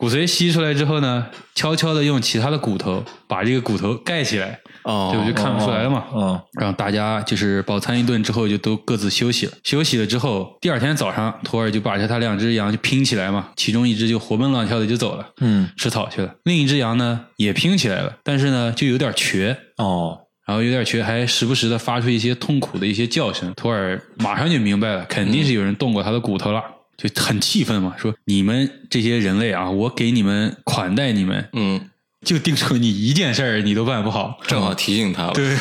[0.03, 1.25] 骨髓吸出来之后呢，
[1.55, 4.59] 悄悄的用其他的骨头把这个骨头盖起来。
[4.83, 6.03] 哦，这不就看不出来了嘛？
[6.13, 9.53] 嗯，然后大家就是饱餐一顿之后，就都各自休息了。
[9.63, 16.35] 休息了之后，第二天早上，托尔就把这他两只羊就拼起来嘛，其中一只就活蹦乱跳的就走了，嗯，吃草去了。
[16.43, 23.53] 另一只羊呢也拼起来了，但是呢就有点瘸哦，然后有点瘸，还时不时的发出一些痛苦的一些叫声。
[23.53, 26.61] 托尔马上就明白了，肯定是有人动过他的骨头了，
[26.97, 31.89] 就很气愤嘛，说你们这些人类啊，我给你们款待你们，嗯。
[32.23, 35.33] 就定出你一件事儿，你都办不好，正好提醒他了。
[35.33, 35.57] 对，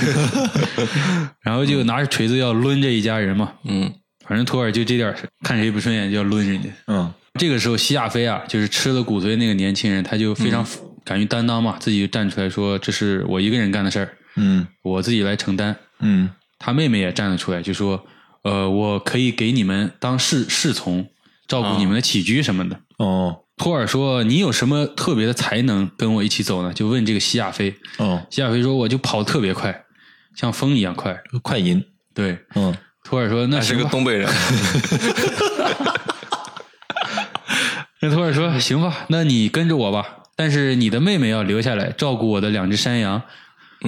[1.43, 3.55] 然后就拿着锤子要抡这一家人嘛。
[3.65, 3.93] 嗯，
[4.25, 6.69] 反正托尔就这点事，看谁不顺眼就要抡人家。
[6.87, 10.65] 嗯，这个时候西亚飞啊，就是吃了骨髓那个年轻人，他就非常
[11.05, 16.31] 敢于担当嘛，自己就站出来说：“这是我一个人干的事儿，嗯，我自己来承担。”嗯，
[16.61, 18.07] 他妹妹也站了出来，就说
[18.45, 21.09] ：“呃，我可以给你们当侍侍从，
[21.47, 23.39] 照顾你们的起居什么的。”哦。
[23.59, 27.73] 托尔说：“你有什么特别的才能跟我一起走呢？”就问这个西亚飞。
[27.99, 29.85] 哦，西亚飞说：“我就跑特别快，
[30.35, 32.75] 像风一样快，快银。”对，嗯。
[33.05, 34.29] 托尔说：“那是个东北人。
[38.01, 40.25] ”那托尔说：“行吧，那你跟着我吧。
[40.35, 43.23] 但是你的妹妹要留下来照顾我的两只山羊。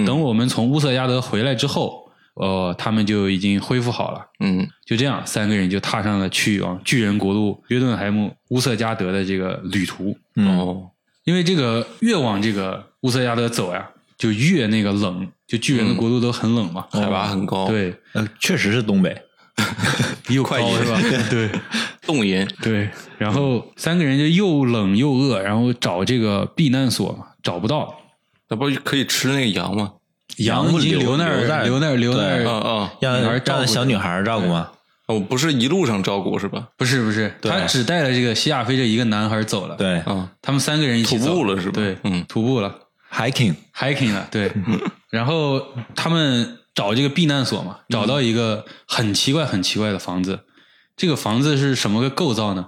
[0.05, 2.04] 等我们从乌瑟亚德回来之后。”
[2.35, 4.25] 哦，他们就已经恢复好了。
[4.39, 10.17] 嗯，就这样，三个人就踏上了去往巨人国度约顿海姆乌瑟加德的这个旅途。
[10.35, 10.89] 哦，
[11.23, 17.67] 因为这个越往这个乌瑟加德走呀，就越那个冷，就巨人的国度都很冷嘛，海拔很高。
[17.67, 19.15] 对，呃，确实是东北，
[20.29, 20.99] 又高是吧？
[21.31, 21.49] 对，
[22.01, 22.45] 冻饮。
[22.61, 27.95] 对，然后三个人就又冷又饿，然后找这个避难所嘛，找不到。
[28.49, 29.93] 那不可以吃那个羊吗？
[30.37, 32.93] 羊已经留那儿，留那儿，留那儿，啊啊！
[32.99, 34.69] 让让小女孩照顾吗？
[35.07, 36.67] 哦，不是一路上照顾是吧？
[36.77, 39.75] 不是不是，他只带了这个西亚非这一个男孩走了。
[39.75, 41.73] 对，嗯，他们三个人一起徒步了是吧？
[41.75, 42.75] 对，嗯，徒步了
[43.13, 44.27] ，hiking，hiking 了。
[44.31, 44.51] 对，
[45.11, 45.61] 然后
[45.95, 50.39] 他们找这个避难所嘛，找到一个很奇怪、很奇怪的房子。
[50.97, 52.67] 这个房子是什么个构造呢？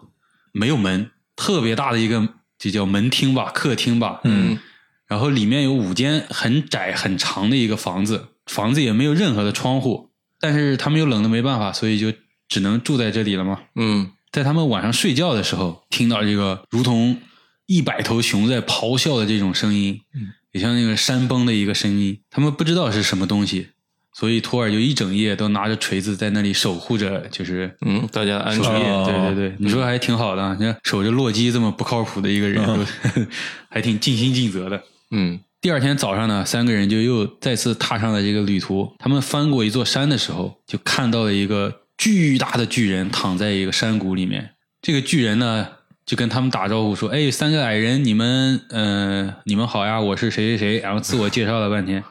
[0.52, 2.28] 没有门，特别大的一个，
[2.60, 4.22] 就叫门厅吧，客厅吧。
[4.24, 4.60] 嗯。
[5.08, 12.12] 然后里面有五间很窄很长的一个房子，房子也没有任何的窗户，但是他们又冷的没办法，所以就
[12.50, 13.60] 只能住在这里了嘛。
[13.76, 17.18] 嗯，在他们晚上睡觉的时候，听到这个如同
[17.66, 23.70] 一百头熊在咆哮的这种声音，嗯也像那个山崩的一个声音，他们不知道是什么东西，
[24.14, 28.74] 所以托尔就一整夜都拿着锤子在那里守护着，就是嗯，大家安全。
[29.06, 32.88] 对对对，你说还挺好的，你看守着洛基这么不靠谱的一个人，
[33.70, 34.82] 还挺尽心尽责的。
[35.12, 38.94] 嗯，第二天早上呢，三个人就又再次踏上了这个旅途。
[39.00, 44.52] 他们翻过一座山的时候，就看到了一个巨大的巨人躺在一个山谷里面。
[44.82, 45.68] 这个巨人呢，
[46.06, 52.04] 就跟他们打招呼说：“哎，三个矮人，你们，嗯，你们好呀，我是谁谁谁。”然后自我介绍了半天，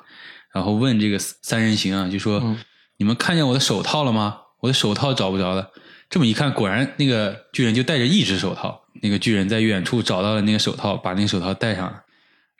[0.53, 2.57] 然后问这个三人行啊，就说
[2.99, 4.39] ：“你们看见我的手套了吗？
[4.61, 5.71] 我的手套找不着了。”
[6.09, 8.83] 这么一看，果然那个巨人就戴着一只手套。
[9.03, 12.03] 那个巨人在远处找到了那个手套，把那个手套戴上了。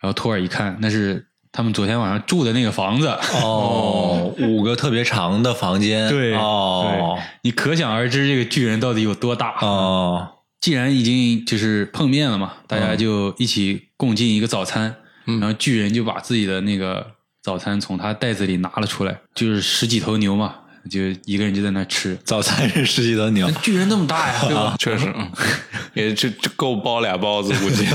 [0.01, 3.09] 然后托尔一看，那是他们昨天晚上住的那个房子
[3.43, 6.09] 哦，五个特别长的房间。
[6.09, 10.29] 对哦，你可想而知这个巨人到底有多大哦。
[10.61, 14.97] 既然已经就是碰面了嘛，大家就一起共进一个早餐。
[15.25, 17.05] 然后巨人就把自己的那个
[17.43, 20.55] 早餐从他袋子里拿了出来，就是十几头牛嘛，
[20.89, 23.51] 就一个人就在那吃早餐是十几头牛。
[23.63, 24.75] 巨人那么大呀， 对吧？
[24.79, 25.13] 确实，
[25.95, 27.87] 也就就够包俩包子，估计。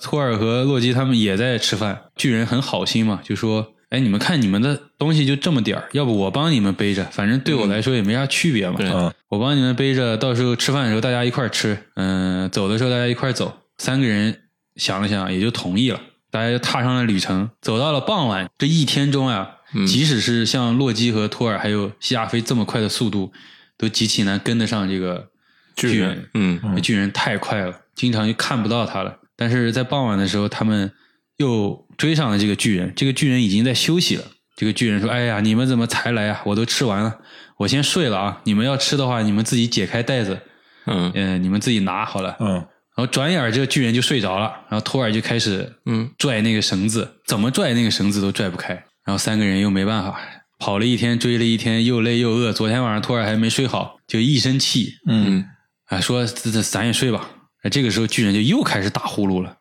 [0.00, 8.76] 托尔和洛基他们也在吃饭，巨人很好心嘛，就说：“哎，你们看你们的东西就这么点儿，要不我帮你们背着，反正对我来说也没啥区别嘛。
[8.80, 13.56] 嗯，我帮你们背着，到时候吃饭的时候大家一块儿吃，嗯，走的时候大家一块儿走。
[13.78, 14.36] 三个人
[14.76, 16.00] 想了想，也就同意了。
[16.32, 18.48] 大家就踏上了旅程，走到了傍晚。
[18.58, 19.48] 这一天中啊，
[19.86, 23.32] 即使是像洛基和托尔还有西亚飞这么快的速度，
[23.76, 25.28] 都极其难跟得上这个
[25.74, 26.28] 巨人。
[26.34, 29.18] 嗯，巨人太快了，经常就看不到他了。
[29.36, 30.92] 但是在傍晚的时候，他们
[31.38, 32.92] 又追上了这个巨人。
[32.94, 34.24] 这个巨人已经在休息了。
[34.54, 36.42] 这个巨人说：“哎呀，你们怎么才来啊？
[36.44, 37.18] 我都吃完了，
[37.56, 38.40] 我先睡了啊。
[38.44, 40.38] 你们要吃的话，你们自己解开袋子，
[40.86, 42.54] 嗯嗯，你们自己拿好了。”嗯。
[42.94, 48.84] 然后转眼这个巨人就睡着了，然后托尔就开始嗯拽那个绳子，怎么拽那个绳子都拽不开。
[49.04, 50.18] 然后三个人又没办法，
[50.58, 52.52] 跑了一天，追了一天，又累又饿。
[52.52, 55.44] 昨天晚上托尔还没睡好，就一身气，嗯，
[55.86, 57.28] 啊，说咱咱也睡吧。
[57.70, 59.56] 这个时候巨人就又开始打呼噜了，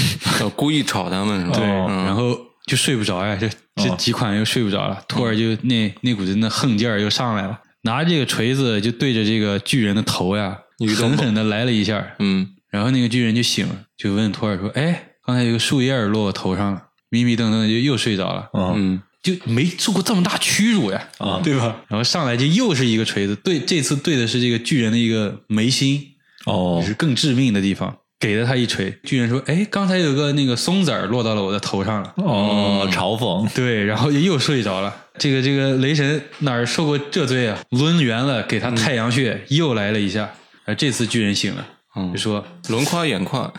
[0.56, 5.02] 故意吵他们是吧，对，然后就睡不着呀，这这几款又睡不着了。
[5.08, 10.58] 托尔就那那股子那横劲儿又上来了，拿着这个锤子就对着这个巨人的头呀，
[10.96, 12.54] 狠狠的来了一下，嗯。
[12.70, 21.76] 然后那个巨人就醒了，就问托尔说：“哎，刚才有个树叶落我头上了，迷迷瞪瞪的就又睡着了，嗯，就没受过这么大屈辱呀，啊，对吧？
[21.88, 26.02] 然后上来就又是一个锤子，对，这次对的是这个巨人的一个眉心，
[26.44, 28.98] 哦，是更致命的地方，给了他一锤。
[29.04, 34.94] 巨人说：哎，刚才有个那个松子儿落到了我的头上了，哦，嘲讽，对，然后就又睡着了。
[35.18, 37.58] 这个这个雷神哪儿受过这罪啊？
[37.70, 40.30] 抡圆了给他太阳穴又来了一下，
[40.64, 41.66] 而这次巨人醒了。
[42.12, 43.52] 就说轮夸眼眶，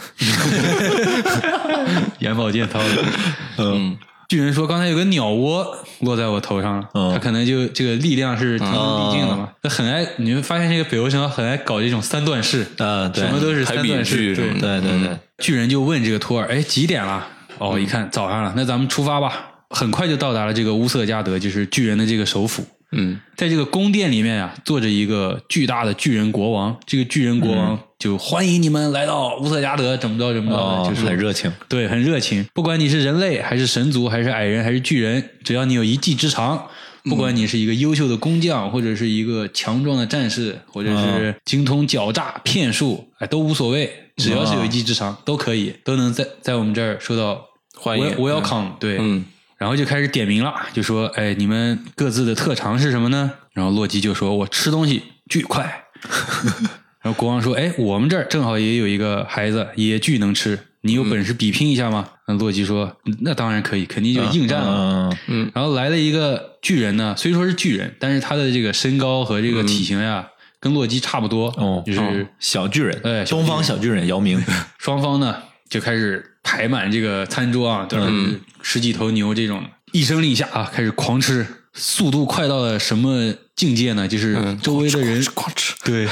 [2.19, 2.85] 眼保健操的。
[3.57, 5.65] 嗯，巨人说刚才有个鸟窝
[6.01, 9.49] 落在我头上了，他可能就这个力量是天生地尽的嘛。
[9.61, 14.35] 他很爱，你会发现这个北欧神话很爱搞这种三段式啊，什么都是三段式。
[14.35, 15.17] 对对对对。
[15.39, 17.25] 巨人就问这个托尔，哎，几点了？
[17.57, 19.45] 哦，一看早上了，那咱们出发吧。
[19.71, 22.65] 很快就到达了这个乌瑟加德，就是巨人的这个首府。
[22.91, 26.75] 嗯，在这个宫殿里面啊，坐着一个巨大的巨人国王。
[26.87, 31.51] 这个巨人国王就欢迎你们来到乌瑟加德，怎么着怎么着，就是很热情。
[31.67, 32.47] 对，很热情。
[32.53, 36.65] 不管你是人类，还是神族，还是矮人，还是巨人，只要你有一技之长，
[37.03, 43.93] 不管你是一个优秀的工匠，或者是一个强壮的战士，或者是精通狡诈骗术，哎，都无所谓。
[44.15, 47.45] 只要是有一技之长，都可以，都能在在我们这儿受到
[47.75, 48.15] 欢迎。
[48.15, 49.25] Welcome，对，嗯。
[49.57, 55.83] 然后就开始点名了，就说：“哎，你们各自的特长是什么呢？”然后洛基就说：“我吃东西巨快。
[57.01, 70.27] ”然后国王说：“哎，我们这儿正好也有一个孩子也巨能吃，你有本事比拼一下吗？”那洛基说：“那当然可以，肯定就应战了。”嗯，然后来了一个巨人呢，虽说是巨人，但是他的这个身高和这个体型呀，
[70.59, 74.41] 跟洛基差不多，哦，就是小巨人，哎，东方小巨人姚明。
[74.77, 75.35] 双方呢
[75.69, 79.63] 就开始排满这个餐桌啊，都是十几头牛这种。
[79.91, 84.07] 一声令下啊，开始狂吃，速度快到了什么境界呢？
[84.07, 86.07] 就是周围的人 狂吃，对，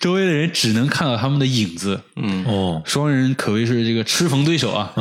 [0.00, 2.00] 周围的人只能看到他们的影子。
[2.16, 4.92] 嗯哦，双人可谓是这个吃逢对手啊。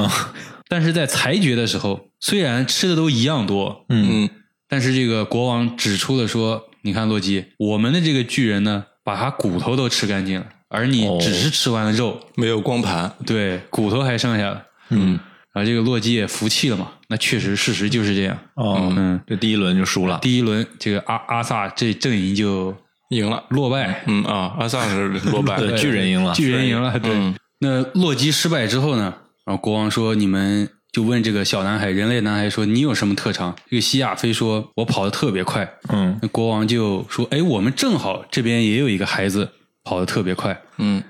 [0.68, 4.30] 但是在裁决的时候，虽然吃的都一样多，嗯，
[4.70, 15.20] 但是这个国王指出了说：“你看洛基，我们的这个巨人呢，把他骨头都吃干净了，而你只是吃完了肉，没有光盘，对，骨头还剩下了。”嗯。
[15.54, 16.92] 啊，这个洛基也服气了嘛？
[17.10, 18.38] 那确实，事实就是这样。
[18.56, 20.20] 哦，嗯，这第一轮就输了。
[20.22, 22.76] 第一轮，这个阿阿萨这阵营就
[23.10, 24.04] 赢了，落败。
[24.08, 26.98] 嗯啊，阿萨是落败，巨人赢了，巨人赢了。
[27.00, 29.14] 对，那洛基失败之后呢？
[29.44, 39.50] 然后国王说：“你们就问这个小男孩，人类男孩说，你有什么特长？”这个西亚飞说：“我跑得特别快。”嗯，那国王就说：“哎，我们正好这边也有一个孩子
[39.84, 41.04] 跑得特别快。”嗯，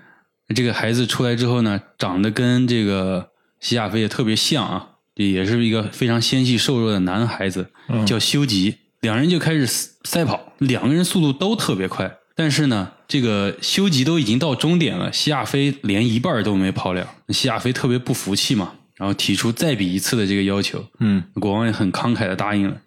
[0.55, 3.27] 这个孩子出来之后呢，长得跟这个
[3.61, 4.87] 西亚飞也特别像啊。
[5.15, 7.69] 也是一个非常纤细瘦弱的男孩子，
[8.07, 8.75] 叫修吉。
[9.01, 12.11] 两人就开始赛跑，两个人速度都特别快。
[12.33, 17.07] 但是呢，这个修吉都已经到终点了，西亚飞连一半都没跑了。
[17.29, 20.83] 西亚飞特别不服气嘛，然后提出再比一次的这个要求。
[20.99, 22.77] 嗯，国王也很慷慨的答应了。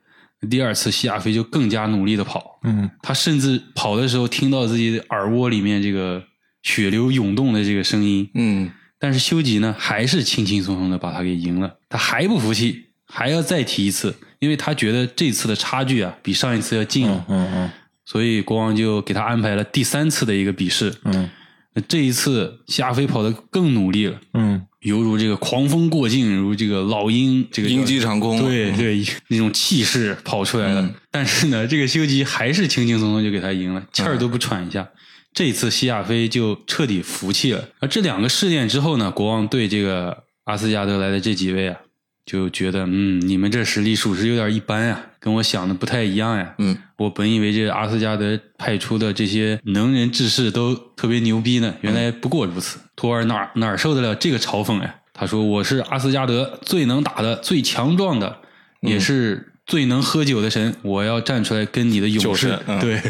[0.50, 2.58] 第二次，西亚飞就更加努力的跑。
[2.64, 6.24] 嗯，他甚至跑的时候听到自己的耳蜗里面这个
[6.62, 8.28] 血流涌动的这个声音。
[8.34, 8.72] 嗯。
[9.04, 11.70] 但是修吉呢，还是轻轻松松的把他给赢了。
[11.90, 17.22] 他还不服气，还要再提一次，因为他觉得这次的差距啊，比上一次要近了。
[17.28, 17.70] 嗯嗯。
[18.06, 20.90] 所以国王就给他安排了第三次的一个比试。
[21.04, 21.28] 嗯。
[21.74, 24.18] 那这一次，夏飞跑得更努力了。
[24.32, 24.66] 嗯。
[24.80, 28.40] 犹如这个狂风过境，如这个老鹰这个鹰击长空。
[28.42, 30.90] 对对，那种气势跑出来了。
[31.10, 34.88] 但是呢，这个修吉还是轻轻松松就给他赢了，气儿都不喘一下。
[35.34, 37.68] 这次西亚飞就彻底服气了。
[37.80, 41.76] 而这两个事件之后呢，国王对这个阿斯加德来的这几位啊，
[42.24, 46.54] 就觉得嗯，你们这实力属实有点一般呀，跟我想的不太一样呀。
[46.58, 52.78] 嗯，我本以为这阿斯加德派出的这些能人志士都特别牛逼呢，原来不过如此。
[52.94, 54.94] 托尔哪哪受得了这个嘲讽呀？
[55.16, 58.36] 他说：“我是阿斯加德最能打的、最强壮的，
[58.80, 60.74] 也是最能喝酒的神。
[60.82, 63.00] 我要站出来跟你的勇士对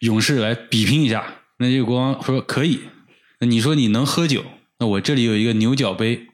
[0.00, 1.24] 勇士来比拼一下。”
[1.58, 2.80] 那这个国王说：“可以。
[3.40, 4.44] 那你说你能喝酒？
[4.78, 6.26] 那我这里有一个牛角杯，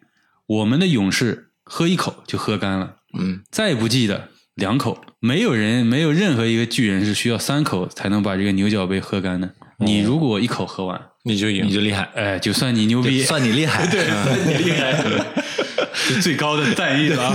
[0.47, 5.01] 我们的勇士。”喝一口就喝干了，嗯，再不济的两口。
[5.21, 9.49] 没有人，没有任何一个巨人是需要三口才能把这个牛角杯喝干的。
[9.79, 12.11] 你如果一口喝完，你就赢，你就厉害。
[12.17, 14.93] 哎，就算你牛逼，算你厉害， 对，算你厉害，
[16.21, 17.33] 最高的赞誉了。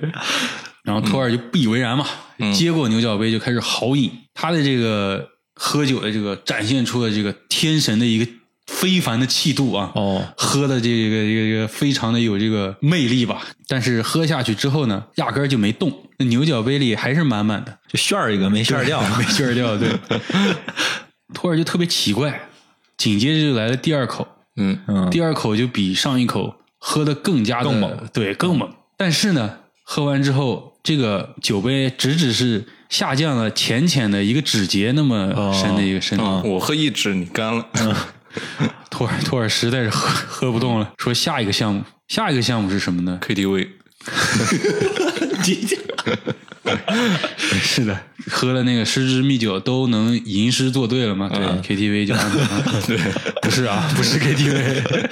[0.82, 2.06] 然后托尔就不以为然嘛，
[2.54, 4.10] 接过牛角杯就开始豪饮。
[4.32, 5.28] 他的这个
[5.64, 8.30] 喝酒的这个展现出了这个天神的一个。
[8.68, 9.90] 非凡的气度啊！
[9.96, 13.42] 哦，喝的这个这个非常的有这个魅力吧。
[13.66, 19.76] 但是喝下去之后呢，压根儿就没动，那牛角杯里还是满满的，就炫儿一个没炫掉，没炫 掉。
[19.76, 19.90] 对，
[21.34, 22.48] 托尔就特别奇怪，
[22.96, 28.72] 紧接着就来了第二口，嗯嗯，第二口就比上一口喝的更加更猛，对，更猛。
[28.96, 36.24] 但是呢，喝完之后，这个酒杯只只是下降了浅浅的一个指节那么深的一个深度。
[36.44, 37.66] 我喝一指，你干了。
[38.90, 43.66] 托尔托尔实在是喝喝不动了，说下一个项目，下一个项目是什么呢？KTV。
[47.38, 47.98] 是的，
[48.30, 51.30] 喝了那个失之蜜酒都能吟诗作对了吗？
[51.32, 52.14] 对，KTV 就
[52.86, 52.98] 对，
[53.40, 55.08] 不是啊，不是 KTV。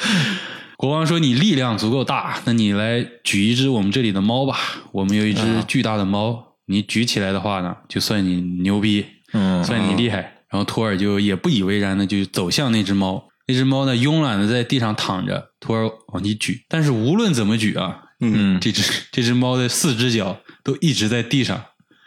[0.76, 4.58] 国王说：“你力量足够大，那你来举一只我们这里的猫吧。
[4.92, 21.62] 我们有一只巨大的猫，你举起来的话呢，就算你牛逼，嗯，算你厉害。”然后托尔就也不以为然的就走向那只猫，那只猫呢慵懒的在地上躺着，托尔往起举，但是无论怎么举啊，嗯，这只这只猫的四只脚都一直在地上，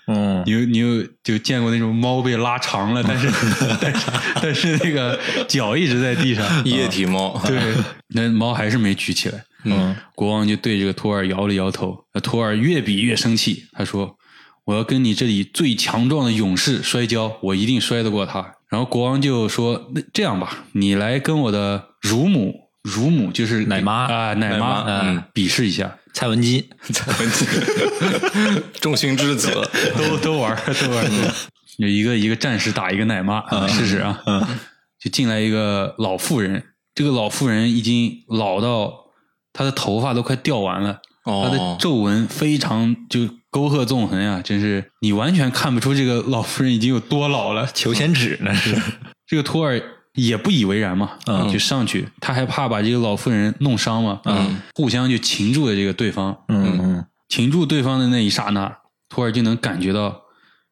[0.08, 3.32] 嗯，你有你有就见过那种猫被拉长了，但是
[3.80, 4.12] 但是
[4.42, 7.58] 但是那个脚一直在地上， 液体猫，对，
[8.14, 14.18] 那猫还是没举起来，嗯，国王就对这个托尔摇了摇头，那托尔越比越生气，他说。
[14.66, 18.56] 我要跟你这里最强壮的勇士摔跤，我一定摔得过他。
[18.70, 27.46] 然后国王就说：“那这样吧，你来跟我的乳母，乳母就是奶妈啊，奶妈，嗯，比试一下。”蔡文姬，蔡文姬，
[28.80, 29.52] 众星之子
[29.98, 31.06] 都都玩都玩。
[31.78, 34.22] 有一个一个战士打一个奶妈，试试啊。
[35.00, 36.64] 就进来一个老妇人，
[36.96, 38.94] 这个老妇人已经老到
[39.52, 43.30] 她的头发都快掉完了，她的皱纹非常就。
[43.54, 47.70] 沟壑纵横呀，真是你完全看不出这个老妇人已经有多老了。
[47.72, 48.76] 求仙指那是，
[49.28, 49.80] 这个托尔
[50.16, 58.76] 也不以为然嘛，嗯，就上去，他还怕把这个老妇人弄伤嘛，嗯，互相就擒住了这个对方，嗯嗯，擒住对方的那一刹那，
[59.08, 60.22] 托尔就能感觉到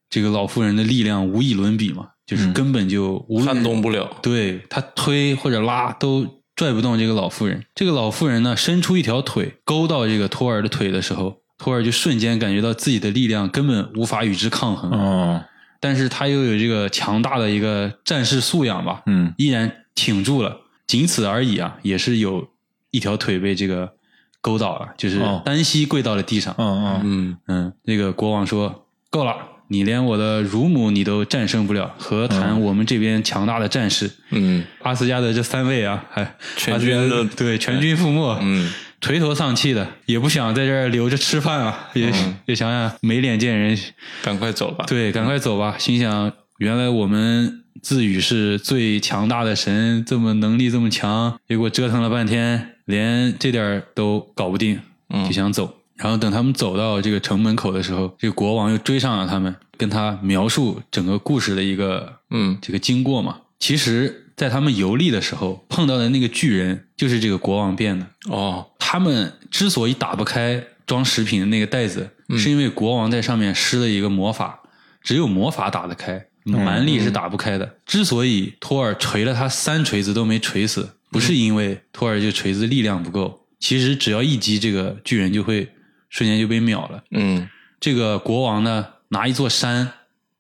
[0.09, 6.25] 这个老妇人的力量无以伦比嘛，就是根本就无撼动不了，对他推或者拉都
[6.55, 7.63] 拽不动这个老妇人。
[7.75, 11.40] 这个老妇人呢，伸出一条腿勾到这个托尔的腿的时候。
[11.61, 15.43] 托尔就瞬间感觉到自己的力量根本无法与之抗衡，嗯，
[15.79, 20.57] 但是他又有这个强大的一个战士素养吧，嗯，依然挺住了，
[20.87, 22.49] 仅此而已啊，也是有
[22.89, 23.93] 一条腿被这个
[24.41, 27.01] 勾倒了，就是单膝跪到了地上，嗯嗯。
[27.03, 29.35] 嗯嗯，那个国王说够了，
[29.67, 34.09] 你连我的乳母你都战胜不了，何谈我们这边强大的战士？
[34.31, 38.73] 嗯，阿斯加德这三位啊，还全军的对全军覆没，嗯。
[39.01, 42.13] 垂头丧气的，也不想在这儿留着吃饭啊，也
[42.45, 43.77] 也想想没脸见人，
[44.21, 44.85] 赶快走吧。
[44.87, 45.75] 对，赶快走吧。
[45.79, 54.79] 心想，原来我们自诩是最强大的神，这么能力这么强，结果折腾了半天，连这点都搞不定，
[55.25, 55.77] 就想走。
[55.97, 63.37] 然后等他们走到这个城门口的时候，这个国王又追上了他们，跟他描述整个故事的一个嗯这个经过嘛。
[63.59, 64.27] 其实。
[64.41, 68.71] 在他们游历的时候碰到的那个巨人，就是这个国王变的哦。
[68.79, 74.61] 他们之所以打不开装食品的那个袋子，是因为国王在上面施了一个魔法，
[75.03, 77.77] 只有魔法打得开，蛮力是打不开的。
[77.85, 85.69] 之所以托尔锤了他三锤子都没锤死，不是因为托尔这锤子力量不够，其实只要一击，这个巨人就会
[86.09, 87.03] 瞬间就被秒了。
[87.11, 87.47] 嗯，
[87.79, 89.87] 这个国王呢，拿一座山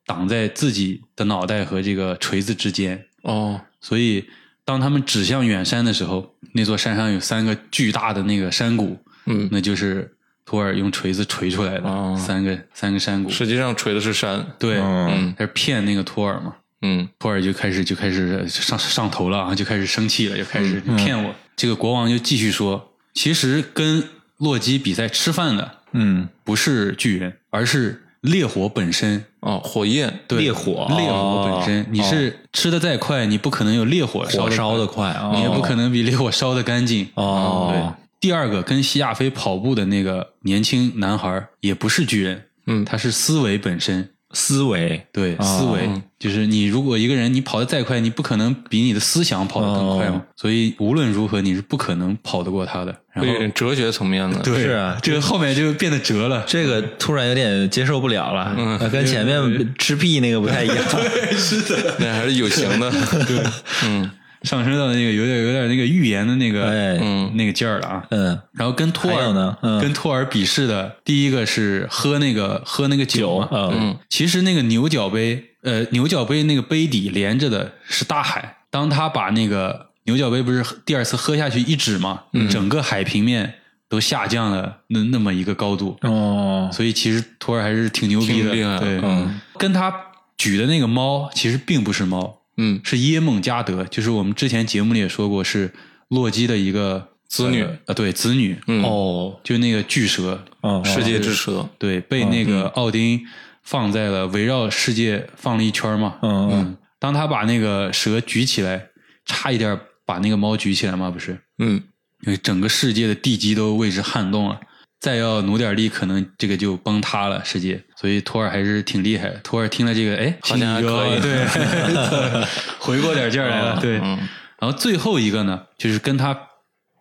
[0.07, 3.05] 挡在自己的脑袋和这个锤子之间。
[3.21, 3.61] 哦。
[3.81, 4.25] 所以，
[4.63, 10.15] 当他们指向远山的时候，那座山上有三个巨大的那个山谷，嗯，那就是
[10.45, 13.29] 托尔用锤子锤出来的三个三个山谷。
[13.29, 21.33] 实际上锤的是山，对，嗯，他是骗那个托尔嘛，嗯，托尔就开始就开始上上头了啊，就开始生气了，就开始骗我。
[21.55, 24.03] 这个国王就继续说，其实跟
[24.37, 29.25] 洛基比赛吃饭的，嗯，不是巨人，而是烈火本身。
[29.41, 37.07] 哦，火焰，对，烈火，烈火本身，你是吃的再快，你不可能有烈火烧烧的快，你也不可能比烈火烧的干净。
[37.15, 37.81] 哦，对。
[38.19, 44.09] 第二个跟西亚飞跑步的那个年轻男孩也不是巨人，嗯，他是思维本身。
[44.33, 50.21] 思维对思维，就是你如果一个人你跑得再快，你不可能比你的思想跑得更快嘛。
[50.35, 52.95] 所以无论如何你是不可能跑得过他的。
[53.17, 56.43] 有点哲学层面的，对，是啊，这个后面就变得哲了。
[56.47, 60.77] 这个突然有点接受不了了，嗯，跟前面吃屁那个不太一样。
[60.91, 62.89] 对， 是的，那还是有形的。
[63.25, 63.43] 对，
[63.83, 64.09] 嗯。
[64.43, 66.65] 上升到那个有点有点那个预言的那个
[67.01, 67.21] 嗯。
[67.33, 83.53] 那个劲儿了啊，嗯，然后跟托尔呢，跟托尔比试的第一个是喝那个喝那个酒，嗯，其实那个牛角杯，呃，牛角杯那个杯底连着的是大海，当他把那个牛角杯不是第二次喝下去一指嘛，整个海平面
[83.87, 89.93] 都下降了那那么一个高度哦，所以其实托尔还是挺牛逼的，对，嗯，跟他
[90.37, 92.40] 举的那个猫其实并不是猫。
[92.63, 95.73] 嗯，是耶梦加德，就是我们之前节目里也说过，是
[96.09, 97.63] 洛基的一个子女。
[97.63, 98.55] 啊，对，子女。
[98.83, 100.45] 哦，就那个巨蛇，
[100.85, 103.19] 世界之蛇，对，被那个奥丁
[103.63, 106.49] 放在了围绕世界放了一圈嘛，嗯。
[106.51, 108.89] 嗯，当他把那个蛇举起来，
[109.25, 111.81] 差一点把那个猫举起来嘛，不是，嗯，
[112.21, 114.59] 因为整个世界的地基都为之撼动了。
[115.01, 117.83] 再要努点力，可能这个就崩塌了世界。
[117.99, 119.29] 所以托尔还是挺厉害。
[119.43, 121.45] 托尔听了这个，哎，好像还可以，对，
[122.79, 123.81] 回过点劲儿来了。
[123.81, 126.37] 对，然后最后一个呢，就是跟他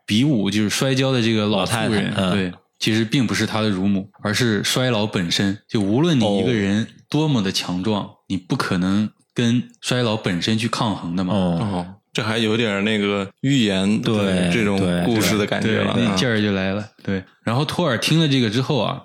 [0.06, 5.58] 比武，就是摔跤的这个老太人，对，其实并不是他的乳母，而是衰老本身。
[5.68, 11.34] 就无论你一个人多么的强壮，你不可能跟衰老本身去抗衡的嘛。
[11.34, 11.94] 哦。
[12.12, 16.84] 这还有点那个预言对这种故事的感觉了，那劲儿就来了。
[17.04, 19.00] 对，然后托尔听了这个之后啊，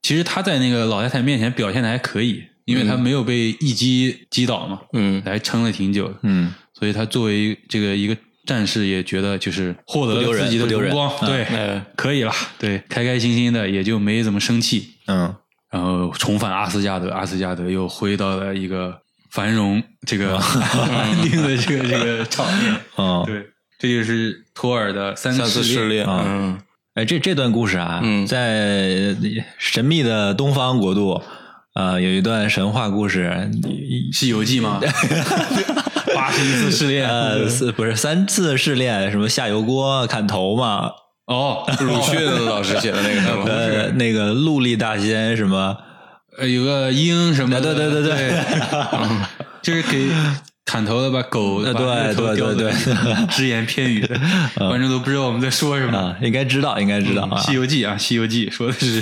[0.00, 11.46] 其实他在那个老太太面前表现的还可以，因为他没有被一击击倒嘛，嗯，还撑了挺久，嗯，所以他作为这个一个战士，也觉得就是获得了自己的荣光，对，
[11.94, 15.34] 可以了，对，开开心心的，也就没怎么生气，嗯，
[15.70, 19.02] 然后重返阿斯加德，阿斯加德又回到了一个。
[19.36, 23.44] 繁荣这个 安定的这个这个场面啊， 对，
[23.78, 26.24] 这就是托尔的三次试炼啊。
[26.26, 26.58] 嗯，
[26.94, 29.14] 哎，这这段故事啊，在
[29.58, 31.22] 神秘的东方国度
[31.74, 33.50] 呃，有一段神话故事，
[34.16, 34.80] 《西游记》吗？
[36.16, 37.44] 八十一次试炼，呃，
[37.76, 40.90] 不是三次试炼，什么下油锅砍头嘛？
[41.26, 45.76] 哦，鲁迅老师写的那个，呃，那个陆力大仙什么？
[46.38, 47.74] 呃，有个鹰什么的？
[47.74, 48.42] 对对对对，
[49.62, 50.08] 就 是给
[50.64, 52.72] 砍头的把狗对对对对，
[53.30, 54.04] 只言片语
[54.56, 59.00] 观众都不知道我们在说什么，应该知道，应该知道啊，《西游记》啊，《西游记》说的是，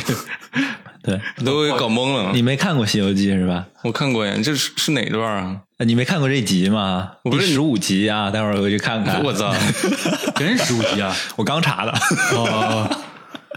[1.02, 2.30] 对，都给搞懵了。
[2.32, 3.64] 你没看过《西游记》是吧？
[3.82, 5.56] 我看过呀，这是是哪段啊？
[5.84, 7.10] 你没看过这集吗？
[7.30, 9.22] 第十五集啊，待会儿回去看看。
[9.24, 9.52] 我操，
[10.36, 11.14] 真十五集啊！
[11.36, 11.92] 我刚查的。
[12.36, 12.88] 哦，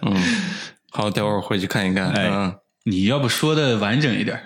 [0.04, 0.16] 嗯，
[0.92, 2.12] 好，待会儿回去看一看。
[2.16, 2.54] 嗯。
[2.90, 4.40] 你要不说的完整一点，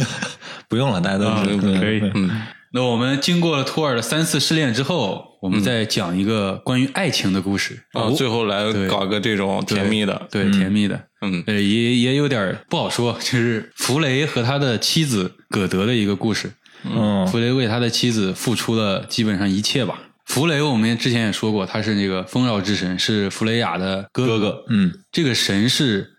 [0.68, 1.26] 不用了，大家都
[1.58, 2.02] 可以。
[2.14, 2.30] 嗯，
[2.74, 8.10] 那我们经过了托尔的三次试炼之后，我们再讲一个关于爱情的故事啊。
[8.10, 11.02] 最后来搞个这种甜蜜的，对，甜蜜的。
[11.22, 16.52] 嗯，呃，也也有点不好说，就是弗雷和他的妻子葛德的一个故事。
[16.84, 19.98] 嗯，弗雷为他的妻子付出了基本上一切吧。
[20.26, 24.64] 弗雷我们之前也说过，他是那个丰饶之神，是弗雷雅的哥哥。
[24.68, 26.10] 嗯，这个神是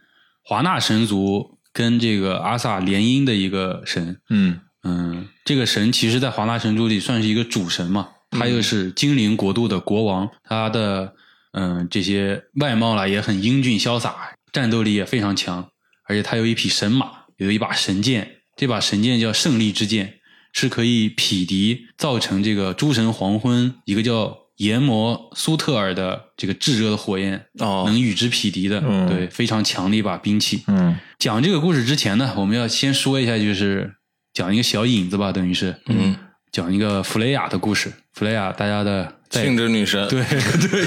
[0.43, 1.58] 华纳神族。
[1.73, 11.13] 跟这个阿萨联姻的一个神，嗯嗯，这个神其实，在华纳神族里算是一个主神嘛，他又是精灵国度的国王，他的
[11.53, 15.69] 嗯这些外貌啦也很英俊潇洒，战斗力也非常强，
[16.07, 20.19] 而且他有一匹神马，有一把神剑，这把神剑叫胜利之剑，
[20.53, 24.37] 是可以匹敌，造成这个诸神黄昏一个叫。
[24.59, 30.63] 研磨苏特尔的这个炙热的火焰，哦，能与之匹敌的，对，非常强的一把兵器。
[30.67, 33.95] 嗯，讲这个故事之前呢，我们要先说一下，就是
[34.33, 36.13] 讲一个小引子吧，等于是，嗯，
[36.51, 37.93] 讲一个弗雷亚的故事。
[38.11, 40.85] 弗雷亚，大家的性质女神，对对，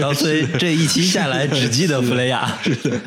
[0.00, 2.58] 到最这一期下来，只记得弗雷亚。
[2.64, 3.00] 是的，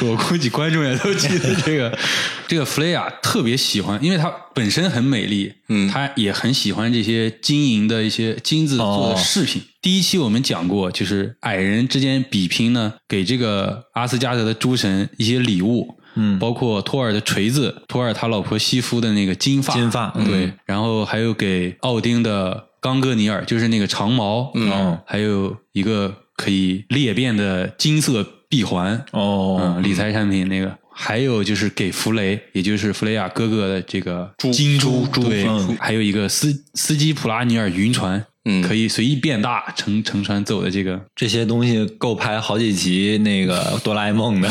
[0.00, 1.96] 我估计观众也都记得这个。
[2.48, 9.60] 这个弗雷亚特别喜欢，因为她本身很美丽，嗯，她也很喜欢这些金银的一些金子做的饰品。
[9.82, 15.97] 第一期我们讲过，就是矮人之间比拼呢，给这个阿斯加德的诸神一些礼物。
[16.18, 29.04] 嗯，包括托尔的锤子，托尔他老婆西夫的那个金发，金发，对，然后还有给奥丁的冈格尼尔，就是那个长矛，嗯，还有一个可以裂变的金色闭环。
[29.12, 30.76] 哦，理财产品那个。
[31.00, 35.46] 还有就是给弗雷，也就是弗雷亚哥哥的这个金珠，对，
[35.78, 40.98] 还有一个斯斯基普拉尼尔云船，嗯，可以随意变大，乘乘船走的这个。
[41.14, 44.50] 这些东西够拍好几集那个 哆啦 A 梦的。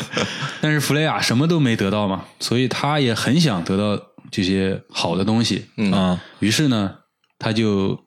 [0.60, 6.94] 但是弗雷亚什么都没得到嘛，所以他也很想得到这些好的东西，嗯，于是呢，
[7.38, 7.98] 他就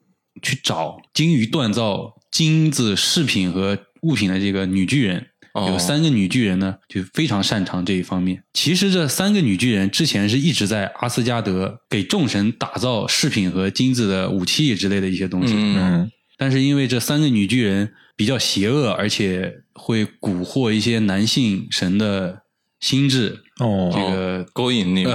[0.44, 5.28] 去找精于锻造金子饰品和物品的这个女巨人。
[5.54, 8.44] 有三个女巨人呢，就非常擅长这一方面。
[8.54, 15.54] 其实这三个女巨人之前是一直在阿斯加德给众神打造饰品和金子的武器之类的一些东西。
[15.56, 22.42] 嗯，但是因为这三个女巨人比较邪恶，而且会蛊惑一些男性神的
[22.80, 23.44] 心智。
[23.60, 25.06] 哦，这个勾引你。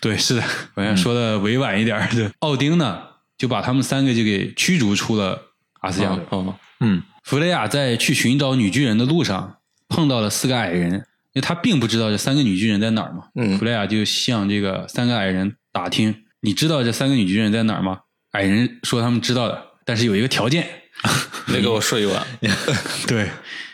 [0.00, 0.42] 对，是的，
[0.74, 2.08] 我想说的委婉一点。
[2.10, 2.98] 对奥丁呢，
[3.36, 5.38] 就把他们三个就给驱逐出了
[5.80, 6.24] 阿斯加德。
[6.30, 9.56] 哦，嗯，弗雷亚在去寻找女巨人的路上。
[9.92, 11.02] 碰到了四个矮人，因
[11.34, 13.24] 为他并不知道这三个女巨人在哪儿嘛。
[13.34, 18.00] 嗯，弗莱亚就向这个三个矮人打听：“你知道这三个女巨人在哪儿吗？”
[18.32, 20.66] 矮人说：“他们知道的，但是有一个条件，
[21.46, 22.26] 得给我说一晚。
[23.06, 23.28] ”对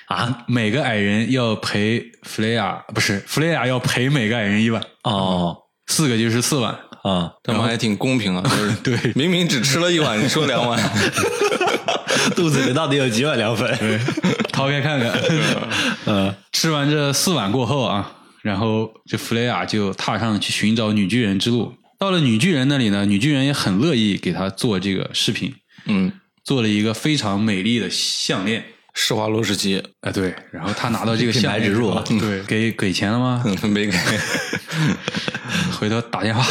[0.07, 4.83] 啊，每个矮人要赔弗雷亚，不是弗雷亚要赔每个矮人一晚。
[5.05, 5.57] 哦，
[5.87, 8.43] 四个就是四碗啊，他们还挺公平啊。
[8.43, 10.79] 就是 对，明明只吃了一碗，你说两碗。
[12.37, 13.69] 肚子里到底有几碗凉粉？
[14.53, 15.13] 掏开看看。
[16.05, 21.75] 呃，吃完这四碗过后啊，然后这弗雷亚就踏上去寻找女巨人之路。
[21.99, 25.55] 到了女巨人那里呢，女巨人也很乐意给他做这个饰品。
[25.87, 26.13] 嗯，
[26.45, 28.65] 做了一个非常美丽的项链，
[29.01, 29.81] 施华洛世奇。
[30.01, 30.35] 哎，对。
[30.51, 33.45] 然后他拿到这个品牌植入，对，给给钱了吗？
[33.63, 33.93] 没给。
[35.79, 36.45] 回头打电话。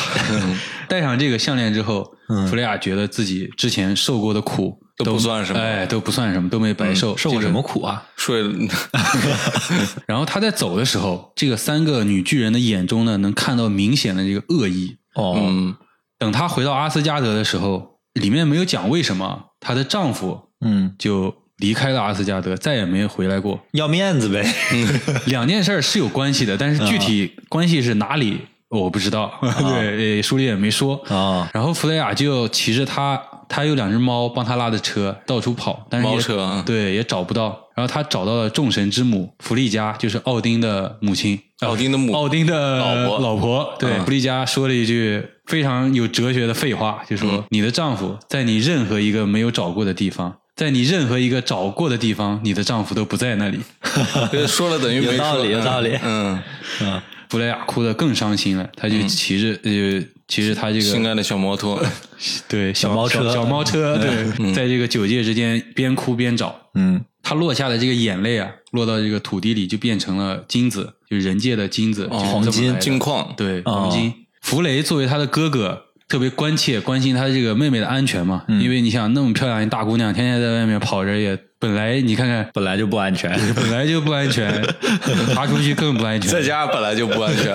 [0.88, 2.10] 戴上这个项链之后，
[2.50, 4.80] 弗雷亚觉得自己之前受过的苦。
[5.04, 8.04] 都不算什么，哎，都不算什么，都没白受，受过什么苦啊？
[8.16, 8.42] 睡。
[10.08, 14.98] 然后他在走的时候，这个三个女巨人的眼中呢，能看到明显的这个恶意。
[15.14, 15.76] 哦，
[16.18, 23.60] 等她回到阿斯加德的时候，里面没有讲为什么她的丈夫，嗯，就离开了阿斯加德，再也没回来过。
[23.72, 24.46] 要面子呗。
[25.28, 28.40] 两件事是有关系的，但是具体关系是哪里，
[28.70, 29.32] 我不知道。
[29.60, 31.50] 对，书里也没说啊。
[31.54, 33.22] 然后弗雷雅就骑着他。
[33.50, 37.58] 他有两只猫帮他拉的车到处跑，但是猫车对也找不到。
[37.74, 43.20] 然后他找到了众神之母弗利嘉，就是奥丁的母亲，奥丁的母，奥丁的老婆。
[43.20, 53.60] 老婆对弗利嘉说了一句非常有哲学的废话，就说：“你的丈夫在你任何一个没有找过的地方，在你任何一个找过的地方，你的丈夫都不在那里。
[54.46, 55.14] ”说了等于没说。
[55.14, 55.98] 有道理，有道理。
[56.04, 56.44] 嗯
[56.82, 57.02] 嗯。
[57.30, 61.84] 弗雷亚哭得更伤心了，他就骑着呃，骑着他这个心爱的小摩托，
[62.48, 74.14] 对，小猫车，小猫车，对，在这个九界之间边哭边找，嗯，他落下的这个眼泪啊，落到这个土地里就变成了金子，就是人界的金子，黄金、金矿，对，黄金。
[74.42, 81.38] 弗雷作为他的哥哥，特别关切关心她这个妹妹的安全嘛，因为你想那么漂亮一大姑娘，天天在外面跑着也。
[81.60, 84.64] 本来你看看，本来就不安全， 本来就不安全，
[85.34, 86.30] 爬出去更不安全。
[86.30, 87.52] 在家本来就不安全。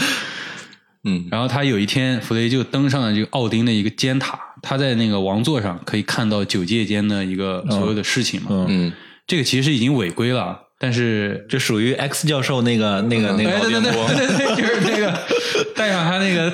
[1.04, 8.64] 嗯，然后他有一天，弗雷就登上了这个奥丁的一个尖塔，他在那个王座上可以看到九界间的一个所有的事情嘛。
[8.66, 8.90] 嗯，
[9.26, 15.18] 这个其实已经违规了，但是这属于 X 教授那个那个那个对对对对，就是那个
[15.76, 16.50] 带上他那个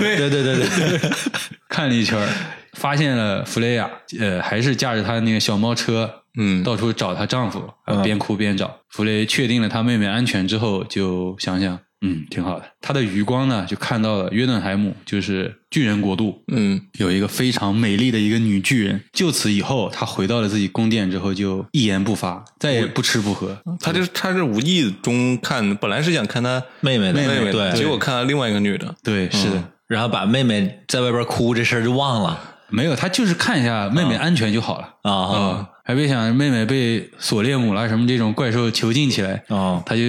[0.00, 1.10] 对对对对对，
[1.68, 2.26] 看了一圈。
[2.74, 3.88] 发现了弗雷亚，
[4.18, 7.62] 呃，还是驾着她的那个小猫车，嗯，到处找她丈夫，
[8.02, 8.80] 边哭边找。
[8.90, 12.64] 弗雷确定了她妹妹安全之后，就想想，嗯，挺好的。
[12.80, 19.00] 他的余光呢，就看到了约顿海姆，就是巨人国度，嗯，有一个非常美丽的一个女巨人。
[19.12, 23.56] 就此以后，他回到了自己宫殿之后，就一言不发，再也不吃不喝。
[23.78, 32.52] 他就他是无意中看，本来是想看他妹妹的妹妹，对，结果看到另外一个女的，对，是的，然后把妹妹在外边哭这事儿就忘了。
[32.70, 40.02] 没有，他就是看一下妹妹安全就好了啊，还别想妹妹被索列姆啦什么这种怪兽囚禁起来啊，他就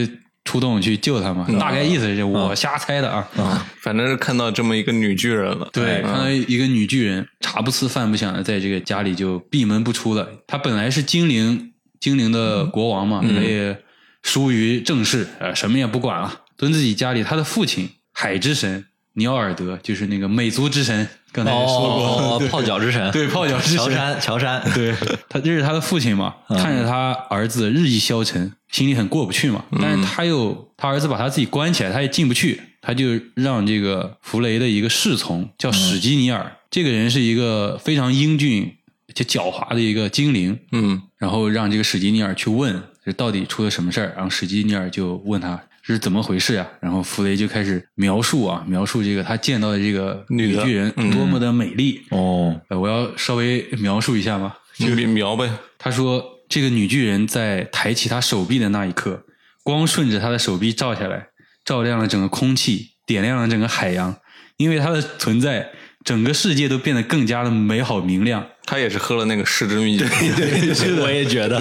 [0.45, 1.45] 出动去救他嘛。
[1.59, 3.27] 大概意思是我瞎猜的啊，
[3.83, 5.67] 反正是看到这么一个女巨人了。
[5.73, 10.27] 对，看到一个女巨人，茶不思饭不想的，在这个家里就闭门不出了。
[10.47, 13.77] 他本来是精灵精灵的国王嘛，他也
[14.23, 17.21] 疏于政事，呃，什么也不管了，蹲自己家里。
[17.21, 18.85] 他的父亲海之神
[19.15, 21.07] 尼奥尔德，就是那个美族之神。
[21.31, 24.95] 刚才也说过，泡脚之神，对泡脚之神，乔山，乔山，对
[25.27, 26.33] 他这是他的父亲嘛？
[26.47, 29.65] 看着他儿子日益消沉，心里很过不去嘛。
[29.81, 38.73] 但是他又他儿子把他自己关起来，他也进不去，他就让这个弗雷的一个侍从叫史基尼尔，这个人是一个非常英俊、
[39.13, 54.55] 且狡猾的一个精灵，嗯，然后让这个史基尼尔去问这到底出了什么事儿，然后史基尼尔就问他是怎么回事啊，然后弗雷就开始描述啊，描述这个他见到的这个女巨人多么的美丽哦，我要稍微描述一下吗？
[54.77, 55.47] 就描呗。
[55.77, 59.23] 他说这个女巨人在抬起她手臂的那一刻，
[59.61, 61.27] 光顺着她的手臂照下来，
[61.63, 64.15] 照亮了整个空气，点亮了整个海洋，
[64.57, 65.69] 因为她的存在。
[66.05, 68.45] 整个世界都变得更加的美好明亮。
[68.65, 71.59] 他也是喝了那个失之蜜酒，对对， 我也觉得。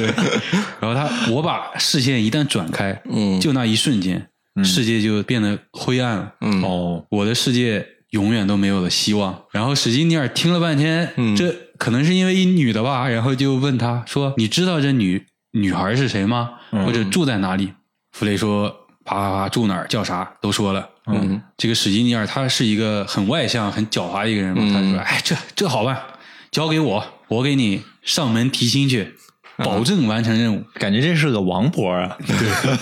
[0.78, 4.28] 然后他，我把视线一旦转开，嗯，就那一瞬间，
[4.62, 6.34] 世界就变得灰暗了。
[6.40, 9.42] 嗯哦，我的世界永远都没有了希望。
[9.50, 16.50] 然后史金尼尔听了半天，这可能是因为一女的吧，然后就问他说：“你知道这女女孩是谁吗？
[16.70, 17.72] 或者住在哪里？”
[18.12, 18.80] 弗雷说。
[19.06, 20.88] 啪啪啪，住哪儿叫啥都说了。
[21.06, 24.62] 嗯，这个史基尼尔他是一个很外向、很狡猾的一个人嘛。
[24.72, 26.00] 他说：“哎，这这好办，
[26.50, 29.14] 交给我，我给你上门提亲去，
[29.58, 32.16] 保证完成任务。”感觉这是个王婆啊。
[32.26, 32.32] 对，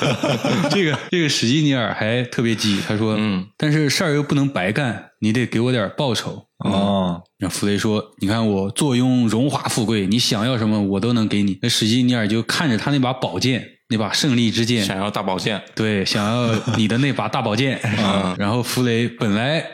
[0.71, 13.67] 这个这个史基尼尔还特别急，他说：“嗯，但是事儿又不能白干，你得给我点报酬。”哦，那弗雷说：“你看我坐拥荣华富贵，你想要什么我都能给你。”那史基尼尔就看着他那把宝剑。
[13.93, 18.35] 那把胜利之剑，想要大宝剑，对，想要你的那把大宝剑 啊。
[18.41, 19.65] 然后弗雷本来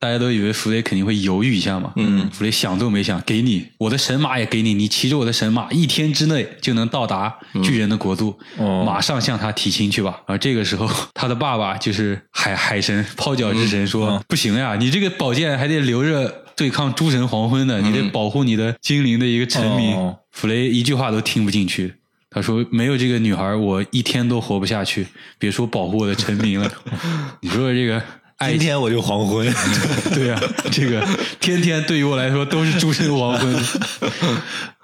[0.00, 8.38] 大家都以为弗雷肯定会犹豫一下嘛，嗯，弗雷想都没想，给你我的神马也给你，你骑着我的神马，一天之内就能到达巨人的国度，
[8.86, 10.20] 马上向他提亲去吧。
[10.26, 19.96] 然后这个时候，他的爸爸就是海海神泡脚之神说：“不行呀，你这个宝剑还得留着对抗诸神黄昏的，你得保护你的精灵的一个臣民。”
[20.30, 21.92] 弗雷一句话都听不进去。
[22.38, 25.04] 他说：“没有这个女孩，我一天都活不下去，
[25.40, 26.70] 别说保护我的臣民了。
[27.42, 28.00] 你说这个，
[28.48, 29.44] 今天我就黄昏，
[30.14, 30.40] 对呀，
[30.70, 31.04] 这个
[31.40, 33.52] 天天对于我来说都是诸神黄昏。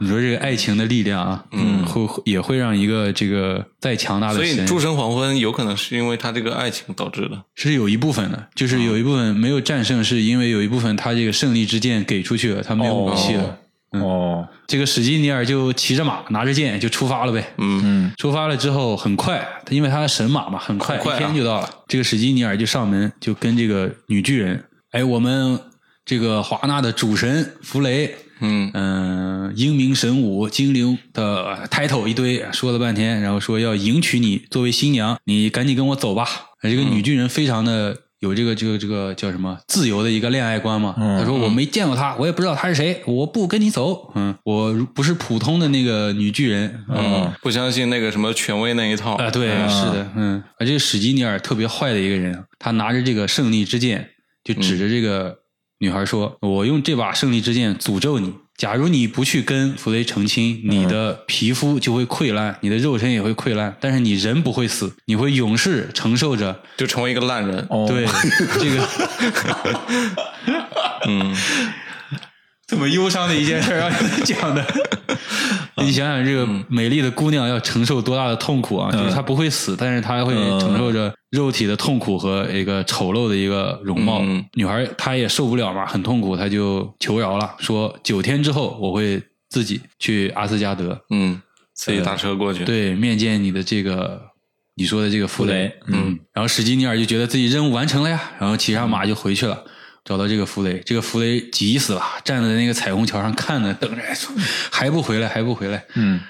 [0.01, 13.59] 你说这个爱情的力量啊，嗯，会也会让一个这个再强大的，所以诸神黄昏有可能是因为他这个爱情导致的，是有一部分的，就是有一部分没有战胜，是因为有一部分他这个胜利之剑给出去了，他没有武器了。”哦，
[14.67, 17.45] 这个史基尼尔就骑着马，拿着剑就出发了呗。
[17.59, 21.69] 嗯嗯，出发了之后很快，因为他的神马嘛，很快一天就到了。
[21.87, 25.59] 这个史基尼尔就上门，就跟这个女巨人，哎，我们
[26.05, 36.27] 这个华纳的主神弗雷，嗯嗯，英明神武，精灵的 title 一堆，说了半天，然后说要迎娶你作为新娘，你赶紧跟我走吧。
[36.63, 38.04] 这个女巨人非常的。
[38.21, 40.95] 有这个这个这个叫什么自由的一个恋爱观嘛？
[40.97, 44.11] 他说我没见过他，我也不知道他是谁，我不跟你走。
[44.15, 46.85] 嗯，我不是普通的那个女巨人。
[46.89, 49.31] 嗯，不相信那个什么权威那一套啊？
[49.31, 50.43] 对，是的，嗯。
[50.59, 54.11] 而且史基尼尔特别坏的一个人，他拿着这个胜利之剑，
[54.43, 55.37] 就指着这个
[55.81, 67.67] 女孩说：“我用这把胜利之剑诅咒你。”假如你不去跟弗雷成亲，你的皮肤就会溃烂，你的肉身也会溃烂，但是你人不会死，你会永世承受着，就成为一个烂人。
[67.89, 68.07] 对，
[68.59, 68.89] 这个，
[71.09, 71.35] 嗯。
[72.67, 74.65] 这么忧伤的一件事让你讲的，
[75.83, 78.91] 你想想，这个美丽的姑娘要承受多大的痛苦啊！
[78.93, 84.23] 就是她不会死，但是她会承受着肉体的痛苦和一个丑陋的一个容貌。
[84.55, 91.41] 女孩她也受不了嘛，很痛苦，她就求饶了，说九天之后我会自己去阿斯加德，嗯，
[91.75, 94.21] 自己打车过去，对，面见你的这个
[94.77, 99.65] 你说的这个弗雷，嗯，然后史基尼尔就觉得自己任务完成了呀，然后骑上马就回去了。
[100.05, 104.03] 找到这个弗雷，这个弗雷急死了，站在那个彩虹桥上看呢，等着，
[104.71, 105.83] 还不回来，还不回来。
[105.95, 106.21] 嗯，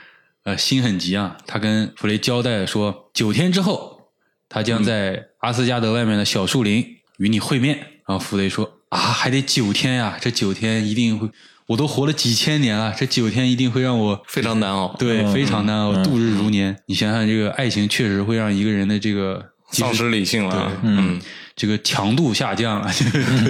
[0.44, 1.36] 呃，心很急啊。
[1.44, 4.10] 他跟弗雷交代说，九天之后，
[4.48, 6.86] 他将在阿斯加德外面的小树林
[7.18, 7.76] 与你会面。
[8.06, 11.28] 然后弗雷说：“啊，还得九天呀，这九天一定会，
[11.66, 16.76] 我都活了几千年了，这九天一定会让我非常难熬，对，非常难熬，度日如年。
[16.86, 21.20] 你想想，这个爱情确实会让一个人的这个丧失理性了，嗯。”
[21.56, 22.90] 这个强度下降了，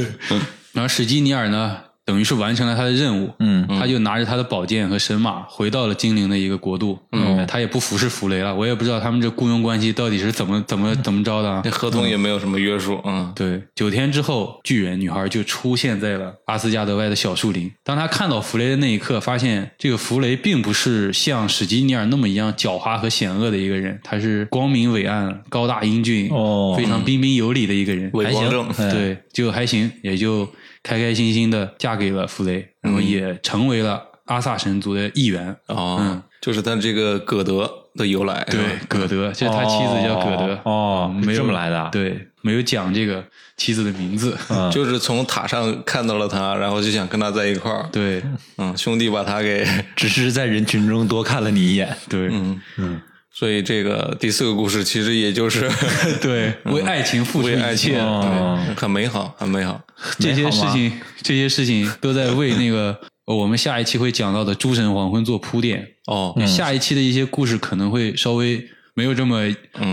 [0.73, 1.81] 然后史基尼尔呢？
[2.07, 17.73] 等于是完成了他的任务，嗯，他就拿着他的宝剑和神马回到了精灵的一个国度，嗯，他也不服侍弗雷了，我也不知道他们这雇佣关系到底是怎么怎么怎么着的，那合同也没有什么约束，嗯，对，九天之后，巨人女孩就出现在了阿斯加德外的小树林。
[17.83, 30.47] 当他看到弗雷的那一刻，发现这个弗雷并不是像史基尼尔那么一样狡猾和险恶的一个人，他是光明伟岸、高大英俊、哦，非常彬彬有礼的一个人，还行，对，就还行，也就。
[30.85, 35.57] 开开心心的嫁给了弗雷，然后也成为了阿萨神族的一员。
[35.67, 38.47] 哦，就是他这个葛德的由来。
[38.49, 40.61] 对，葛德，就是他妻子叫葛德。
[40.65, 41.89] 哦，没这么来的。
[41.91, 43.25] 对，没有讲这个
[43.57, 44.37] 妻子的名字，
[44.71, 47.89] 就是从塔上看到了他，然后就想跟他在一块儿。
[47.91, 48.23] 对，
[48.59, 49.67] 嗯，兄弟把他给，
[49.97, 51.97] 只是在人群中多看了你一眼。
[52.09, 53.01] 对，嗯嗯。
[53.37, 55.69] 所以这个第四个故事其实也就是
[56.23, 59.81] 对 为爱情付出一切，对，很美好，很美好。
[60.19, 62.97] 这些事情，这些事情都在为那个
[63.27, 65.85] 我们下一期会讲到的诸神黄昏做铺垫。
[66.07, 69.43] 哦，下一期的一些故事可能会稍微没有这么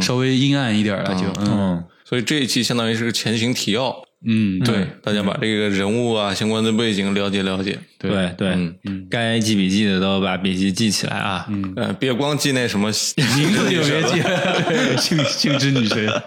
[0.02, 1.84] 稍微阴暗一点了，就嗯。
[2.06, 3.96] 所以这一期相当于是个前行提要。
[4.24, 8.50] 嗯，对，大家把这个人物啊相关的背景了解了解，对对，
[8.86, 16.22] 嗯，该记笔记的都把笔记记起来啊，嗯，呃，别光记那什么名字就别记，性性之女神，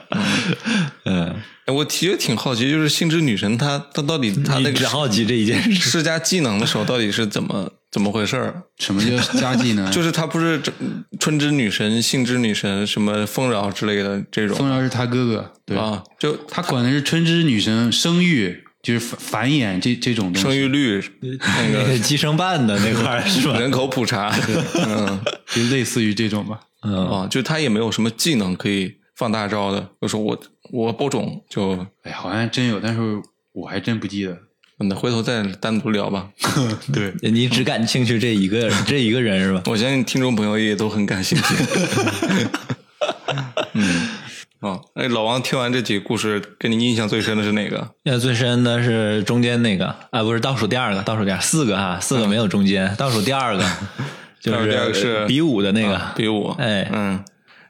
[1.05, 1.37] 嗯，
[1.69, 7.71] 我其实挺好奇，就是性之女神她她到底她那个只好奇这一件事，施加技能的时候到底是怎么？
[7.95, 8.61] 怎么回事儿？
[8.77, 9.89] 什么叫 加技呢？
[9.93, 10.61] 就是他不是
[11.21, 14.57] 春之女神、性之女神、什么丰饶之类的这种。
[14.57, 20.43] 丰饶是他哥哥，对啊，就他管的是春之女神生育，就是繁衍这这种东西。
[20.43, 23.61] 生育率那个计生办的那块 是吧？
[23.61, 24.35] 人口普查，
[24.89, 26.59] 嗯，就类似于这种吧。
[26.83, 29.89] 嗯啊，就他也没有什么技能可以放大招的。
[30.03, 30.37] 就说我
[30.73, 33.23] 我播种就，哎，好像真有，但是
[33.53, 34.37] 我还真不记得。
[34.89, 36.29] 那回头再单独聊吧。
[36.93, 39.63] 对， 你只感兴趣这一个这一个人是吧？
[39.71, 41.55] 我相信听众朋友也都很感兴趣。
[43.75, 44.09] 嗯，
[44.61, 47.91] 哦，哎，老王，听完这几个故事，给你印象最深的是哪个？
[48.05, 53.65] 印象最深的是中间那个啊，不是倒数第二个，倒数第二四个哈，四个没有中间，倒数第二个
[54.41, 54.53] 就
[54.95, 56.49] 是比武的那个比武。
[56.59, 57.25] 哎，嗯，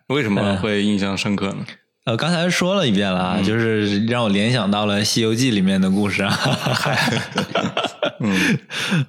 [0.08, 1.64] 为什么会印象深刻呢？
[2.04, 6.38] 呃，刚才说了一遍了啊，就是让我联想到了《西游记》里面的故事啊。
[8.20, 8.58] 嗯，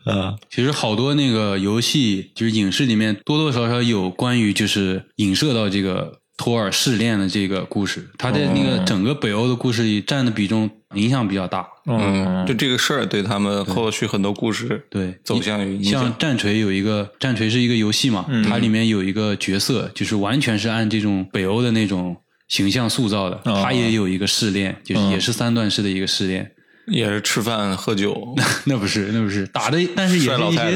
[0.06, 11.68] 呃， 其实好多那个游戏，就是影视里面多多少少有关于就是影射到这个托尔试炼的这个故事，他在那个整个北欧的故事里占的比重影响比较大。
[11.88, 22.16] 嗯，就这个事儿对他们后续很多故事对走向于像战锤有一个战锤是一个游戏嘛，它里面有一个角色，就是完全是按这种北欧的那种。
[22.48, 26.52] 形象塑造的，他也有一个试炼，就是也是三段式的一个试炼，
[26.88, 28.36] 也是吃饭喝酒，
[28.66, 30.72] 那不是，那不是打的，但是也是一些，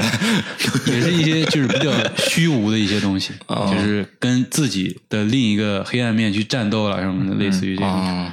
[0.91, 8.32] 也是一些就是比较虚无的一些东西，就是跟自己的另一个黑暗面去战斗了什么的，类似于这种。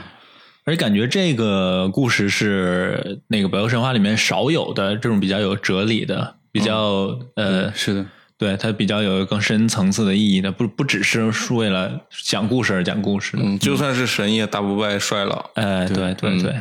[0.64, 1.06] 而且感觉。
[1.06, 8.06] 这个故事是那个北欧神话里面少有的这种比较有哲理的，比较呃，是的。
[8.38, 13.36] 对它比较有更深层次的意义的，不不只是是为了讲故事而讲故事。
[13.40, 15.50] 嗯，就算是神也打不败衰老。
[15.54, 16.54] 哎，对对对，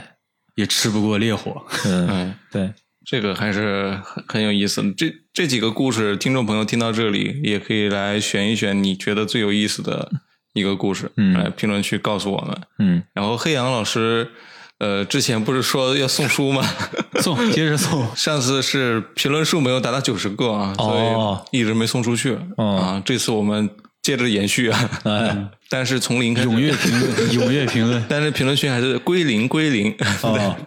[0.55, 1.65] 也吃不过烈火。
[1.85, 2.73] 嗯，对，
[3.05, 4.81] 这个还是很很有意思。
[4.93, 10.09] 这这几个故事，听众朋友听到这里，也可以来选一选你觉得最有意思的
[10.53, 12.61] 一个故事，来评论区告诉我们。
[12.79, 14.31] 嗯，然后黑羊老师。
[14.79, 16.61] 呃，之前不是说要送书吗？
[17.21, 18.05] 送，接着送。
[18.15, 23.01] 上次是评论数没有达到九十个啊，所以一直没送出去啊。
[23.05, 23.69] 这次我们
[24.01, 24.89] 接着延续啊，
[25.69, 29.95] 但是从零开始踊跃评论，踊跃评论，但是评论区还是归零归零。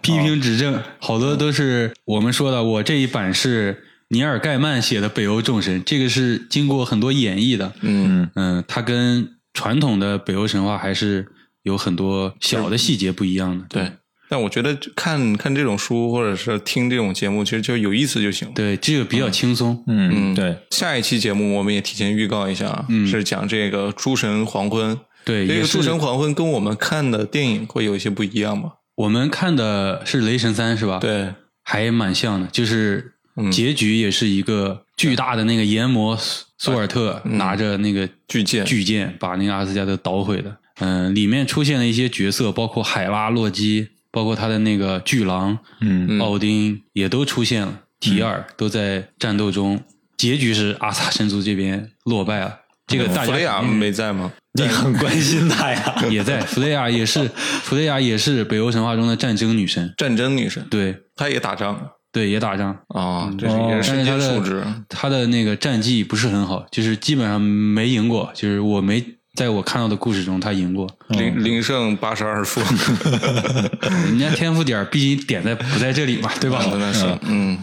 [0.01, 2.63] 批评指正，好多都是我们说的。
[2.63, 7.71] 我这一版是尼尔盖曼写的《北欧众神》，这个是经过很多演绎的。
[7.81, 11.27] 嗯嗯，它跟传统的北欧神话还是
[11.61, 13.65] 有很多小的细节不一样的。
[13.69, 13.91] 对。
[14.29, 18.47] 但我觉得看看这种书，或者是听这种节目，其实就有意思就行。
[18.53, 19.83] 对，这个比较轻松。
[19.87, 20.55] 嗯嗯，对。
[20.69, 24.95] 下一期节目我们也提前预告一下，是讲这个《诸神黄昏》。
[25.25, 28.73] 对，这个《诸神黄昏》跟我们看的电影会有一些不一样吗？
[28.95, 30.99] 我们看的是《雷神三》，是吧？
[30.99, 31.33] 对，
[31.63, 33.13] 还蛮像的，就是
[33.51, 36.15] 结局也是一个巨大的那个炎魔
[36.59, 40.57] 苏尔特拿着那个巨剑，巨剑把那个阿斯加德捣毁的。
[40.81, 43.89] 嗯，里面出现了一些角色，包括海拉、洛基。
[44.11, 49.81] 包括他的那个巨狼，嗯，奥丁也都出现了，提尔都在战斗中，
[50.17, 52.59] 结局是阿萨神族这边落败了。
[52.87, 54.31] 这个大家没在吗？
[54.53, 55.95] 你 很关心他呀？
[56.09, 57.29] 也在，弗雷亚也是，
[57.61, 62.75] 弗雷亚也是北欧神话中的战争女神，战争女神，对，她也打仗，对，也打仗。
[62.87, 69.05] 啊，这是也是她的他的那个战绩不是很好，就是基本上没赢过，就是我没。
[69.39, 70.85] 在我看到的故事中，他赢过。
[71.07, 72.59] 零零胜八十二负，
[74.03, 76.61] 人家天赋点毕竟点在不在这里嘛，对吧？
[76.69, 77.57] 真的是，嗯，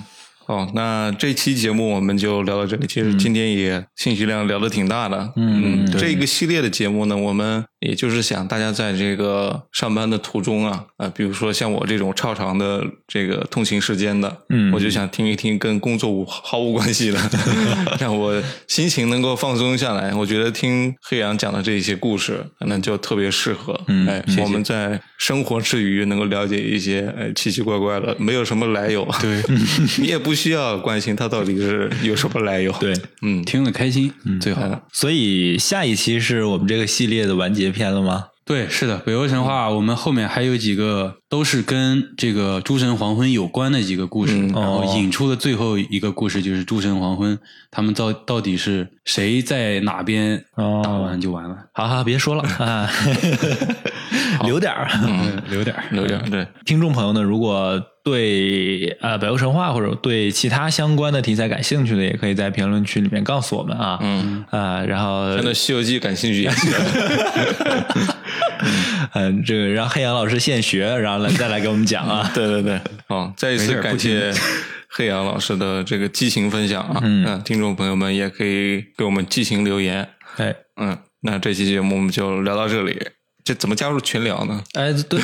[0.47, 2.87] 好，那这期节目我们就聊到这里。
[2.87, 5.33] 其实今天也信息量聊的挺大的。
[5.35, 17.19] 嗯，这个系列的节目呢，我们也就是想大家在这个上班的途中啊，啊，比如说像我这种超长的这个通勤时间的，嗯，我就想听一听跟工作无毫无关系的
[17.99, 20.15] 让我心情能够放松下来。
[20.15, 23.81] 我觉得听黑羊讲的这些故事，可能就特别适合。
[23.89, 29.05] 嗯，哎，我们在生活之余能够了解一些哎奇奇怪怪的，没有什么来由。
[29.21, 29.43] 对，
[29.99, 32.71] 你也不需要关心它到底是有什么来由。
[32.79, 34.83] 对，嗯，听了开心最好。
[34.93, 38.27] 所以下一期是我们这个系列的完结篇了吗？
[38.45, 47.37] 对，是的，北欧神话，我们后面还有几个都是跟这个诸神黄昏有关的几个故事，然后引出的最后一个故事就是诸神黄昏，
[47.71, 50.45] 他们到到底是谁在哪边
[50.85, 51.57] 打完就完了。
[51.73, 52.89] 好好，别说了啊，
[54.47, 54.89] 留点儿，
[55.51, 56.31] 留点儿，留点儿。
[56.31, 64.45] 对，听众朋友呢，如果对呃北欧神话或者对其他相关的题材感兴趣的，也可以在评论区里面告诉我们啊，嗯。
[64.51, 66.73] 啊，然后对《西游记》感兴趣也行。
[69.13, 72.31] 嗯，这个让黑羊老师现学，然后来再来给我们讲啊。
[72.35, 74.33] 对对对，好，再一次感谢
[74.89, 77.01] 黑羊老师的这个激情分享啊。
[77.03, 80.09] 嗯，听众朋友们也可以给我们激情留言。
[80.37, 82.99] 哎，嗯，那这期节目我们就聊到这里。
[83.45, 84.61] 这怎么加入群聊呢？
[84.75, 85.21] 哎，对，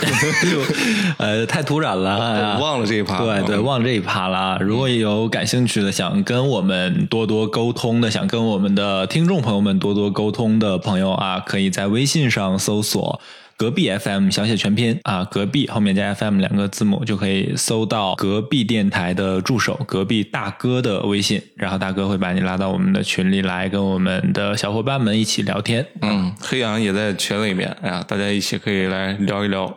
[1.18, 3.18] 呃，太突然了，忘了这一趴。
[3.18, 4.56] 对对，忘了这一趴了。
[4.60, 13.20] 如果有感兴趣的，想跟我们多多沟通的，想跟我们的听众朋友们多多沟通的朋友啊，可以在微信上搜索。
[13.56, 25.86] 隔壁 FM 小写全拼啊，隔壁后面加 FM 两个字母就可以搜到隔壁电台的助手隔壁大哥的微信，然后大哥会把你拉到我们的群里来，跟我们的小伙伴们一起聊天。
[26.00, 29.74] 嗯，黑羊也在群里面，哎呀，大家一起可以来聊一聊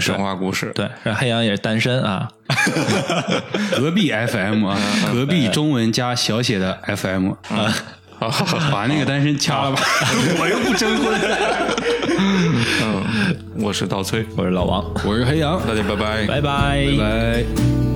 [0.00, 0.70] 神话故事。
[0.74, 2.28] 对，黑羊也是单身啊。
[3.76, 4.78] 隔壁 FM 啊，
[5.12, 7.74] 隔壁中文加小写的 FM 啊。
[8.70, 9.82] 把那个单身掐了吧，
[10.38, 11.12] 我又不征婚。
[13.62, 17.91] 嗯，我是稻崔，我是老王，我是黑羊，大家拜拜，拜拜，拜拜。